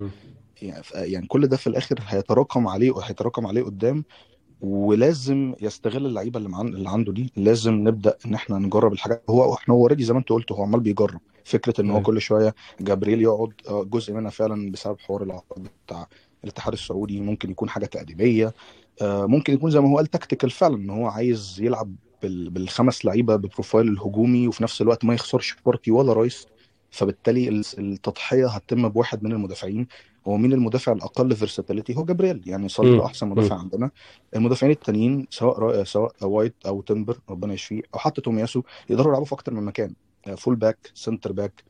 [0.62, 4.06] يعني يعني كل ده في الآخر هيتراكم عليه وهيتراكم عليه قدام.
[4.62, 7.32] ولازم يستغل اللعيبة اللي اللي عنده دي.
[7.36, 10.64] لازم نبدأ إن إحنا نجرب الحاجات هو إحنا هو already زي ما أنت قلت هو
[10.64, 11.20] عمال بيجرب.
[11.48, 12.02] فكرة إن هو.
[12.02, 16.08] كل شوية جابرييل يقعد آه، جزء منها فعلا بسبب حوار العقد بتاع
[16.44, 18.54] الاتحاد السعودي ممكن يكون حاجة تأديبية
[19.02, 23.06] آه، ممكن يكون زي ما هو قال tactical فعلا إن هو عايز يلعب بال- بالخمس
[23.06, 26.48] لعيبة بال profile الهجومي وفي نفس الوقت ما يخسرش بارتي ولا رايس
[26.92, 29.88] فبالتالي ال- التضحية هتتم بواحد من المدافعين
[30.28, 33.00] هو مين المدافع الأقل versatility هو جابرييل يعني مم.
[33.02, 33.92] أحسن مدافع عندنا
[34.36, 35.84] المدافعين التانيين سواء.
[35.84, 39.94] سواء وايت أو تمبر ربنا يشفيه أو حتى تومياسو يقدروا يلعبوا في أكتر من مكان
[40.36, 41.64] full back centre back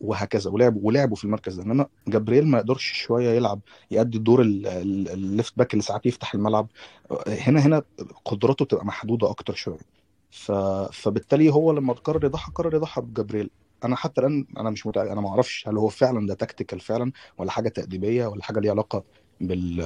[0.00, 0.50] وهكذا.
[0.50, 1.62] ولعبوا ولعبوا في المركز ده.
[1.62, 6.06] إنما جابرييل ما يقدرش شوية يلعب يأدي دور ال- ال- ال left back اللي ساعات
[6.06, 6.68] يفتح الملعب.
[7.10, 7.82] آه، هنا هنا
[8.24, 9.78] قدراته بتبقى محدودة أكتر شوية.
[10.30, 10.52] ف...
[10.92, 13.50] فبالتالي هو لما قرر يضحي قرر يضحي بجابرييل.
[13.84, 17.12] أنا حتى الآن أنا مش متأكد أنا ما أعرفش هل هو فعلا ده tactical فعلا
[17.38, 19.04] ولا حاجة تأديبية ولا حاجة ليها علاقة
[19.46, 19.84] بال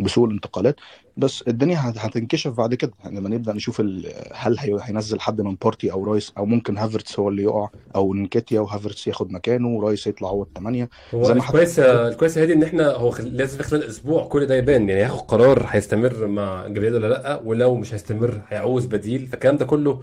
[0.00, 0.76] بسوق الانتقالات.
[1.16, 2.92] بس الدنيا هت- هتنكشف بعد كده.
[3.04, 4.12] يعني لما نبدأ نشوف ال...
[4.32, 4.78] هل هي...
[4.82, 9.06] هينزل حد من بارتي أو رايس أو ممكن هافرتس هو اللي يقع أو إنكيتيا وهافرتس
[9.06, 12.92] ياخد مكانه ورايس يطلع هو الثمانيه هو زي ما حد- الكويس الكويس هادي إن إحنا
[12.92, 13.24] هو خل...
[13.36, 14.88] لازم في خلال أسبوع كل ده يبان.
[14.88, 19.26] يعني هياخد قرار هيستمر مع جابرييل ولا لأ ولو مش هيستمر هيعوز بديل.
[19.26, 20.02] فالكلام ده كله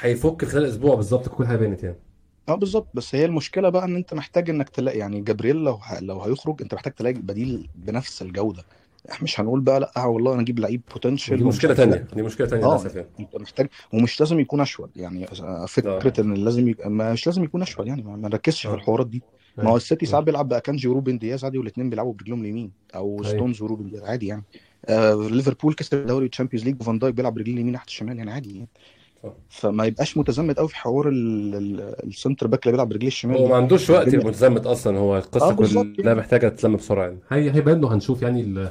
[0.00, 1.96] هيفك في خلال أسبوع بالظبط كل حاجة بانت يعني.
[2.48, 6.00] آه بالظبط بس هي المشكلة بقى إن أنت محتاج إنك تلاقي يعني جابرييل لو ه...
[6.00, 8.64] لو هيخرج أنت محتاج تلاقي بديل بنفس الجودة.
[9.22, 12.64] مش هنقول بقى لأ والله أنا أجيب لعيب بوتنشال دي مشكلة تانية دي مشكلة تانية
[12.64, 13.08] آه للأسف يعني.
[13.20, 14.90] أنت محتاج ومش لازم يكون أشول.
[14.96, 15.26] يعني
[15.68, 16.86] فكرة إن لازم يك...
[16.86, 18.74] مش لازم يكون أشول يعني ما نركزش في آه.
[18.74, 19.22] الحوارات دي.
[19.58, 23.36] ما هو السيتي ساعات بيلعب بأكانجي وروبن دياز عادي والاثنين بيلعبوا برجلهم اليمين أو أيوه.
[23.36, 24.44] ستونز وروبن دياز عادي يعني.
[24.86, 28.54] آه ليفربول كسب دوري الشامبيونز ليج وفان دايك بيلعب برجليه اليمين ناحيه الشمال يعني عادي
[28.54, 28.68] يعني.
[29.48, 33.36] فما يبقاش متزمت قوي في حوار ال- ال- السنتر باك اللي بيلعب برجليه الشمال.
[33.36, 34.98] هو ما عندوش وقت يبقى متزمت أصلا.
[34.98, 35.86] هو القصة آه بالظبط.
[35.96, 36.14] كلها.
[36.14, 37.18] محتاجة تتلم بسرعة يعني.
[37.28, 38.68] هي هيبان له هنشوف يعني ال...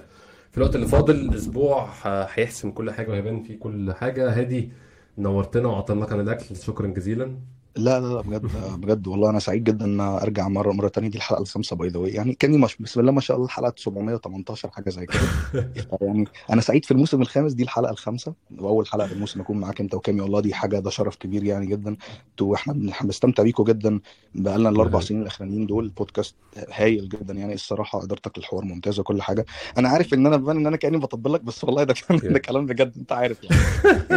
[0.52, 1.90] في الوقت اللي فاضل أسبوع
[2.34, 4.40] هيحسم كل حاجة وهيبان فيه كل حاجة.
[4.40, 4.70] هادي
[5.18, 6.56] نورتنا وعطلناك عن الأكل.
[6.56, 7.32] شكرا جزيلا.
[7.78, 8.50] لا لا لا بجد
[8.82, 11.10] بجد والله أنا سعيد جدا إن أرجع مرة مرة تانية.
[11.10, 13.74] دي الحلقة الخامسة by the way يعني كأني مش بسم الله ما شاء الله الحلقة
[13.78, 15.22] 718 حاجة زي كده.
[16.02, 18.34] يعني أنا سعيد في الموسم الخامس دي الحلقة الخامسة.
[18.58, 21.66] وأول حلقة في الموسم اكون معاك أنت وكامي والله دي حاجة ده شرف كبير يعني
[21.66, 21.98] جدا.
[22.32, 22.74] أنتوا إحنا
[23.04, 24.00] بنستمتع بيكم جدا.
[24.36, 26.36] بقالنا الأربع سنين الأخرانيين دول البودكاست
[26.72, 27.34] هايل جدا.
[27.34, 29.46] يعني الصراحة إدارتك للحوار ممتازة وكل حاجة.
[29.78, 32.40] أنا عارف إن أنا ببان إن أنا كأني بطبل لك بس والله ده كلام ده
[32.40, 33.58] كلام بجد أنت عارف يعني.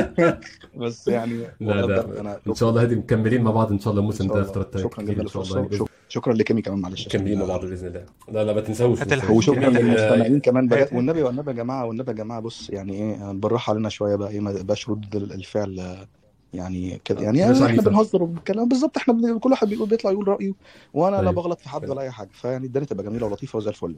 [0.80, 4.00] بس يعني لا لا أنا إن شاء الله هادي مكملين مع بعض إن شاء الله
[4.00, 4.44] الموسم ده.
[4.44, 7.06] ثلاث شكرا جدا إن شاء الله شكرا لكيمي كمان معلش.
[7.06, 8.04] مكملين مع بعض بإذن الله.
[8.32, 8.98] لا لا ما تنساوش.
[9.30, 10.68] وشكرا للمستمعين كمان.
[10.92, 14.30] والنبي والنبي يا جماعة والنبي يا جماعة بص يعني إيه بالراحة علينا شوية بقى.
[14.30, 16.06] إيه ما يبقاش رد الفعل آه،
[16.54, 17.20] يعني كده.
[17.22, 17.82] يعني, مش يعني إحنا.
[17.90, 18.68] بنهزر وبنتكلم.
[18.68, 20.52] بالظبط إحنا بن- كل واحد بيقول بيطلع يقول رأيه
[20.94, 21.32] وأنا لا أيوة.
[21.32, 22.28] بغلط في حد ولا أي حاجة.
[22.32, 23.94] فيعني الدنيا تبقى جميلة ولطيفة وزي الفل.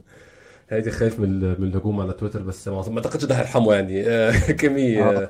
[0.69, 4.03] هادي خايف من من الهجوم على تويتر بس ما أعتقدش ده هيرحمه يعني.
[4.07, 5.05] آه، كيمي آه.
[5.23, 5.29] آه،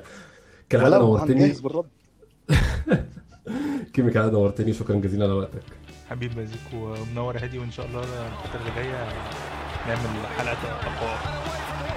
[0.68, 1.44] كالعاده نورتني.
[1.44, 1.86] هنجهز بالرد.
[3.94, 5.62] كيمي كالعاده نورتني شكرا جزيلا على وقتك.
[6.10, 9.08] حبيب مازيك ومنور هادي وإن شاء الله الفترة اللي جاية
[9.86, 11.18] نعمل حلقة أقوى.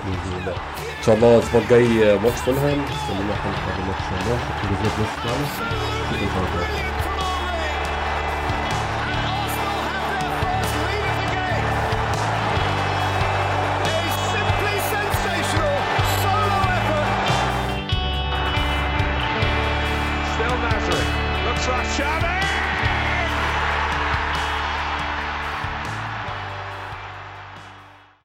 [0.06, 0.56] بإذن الله.
[0.98, 3.95] إن شاء الله الأسبوع الجاي آه، ماتش فولهام استنونا إن شاء الله.
[3.98, 5.08] شكرا جزيلا.
[6.12, 6.97] لكم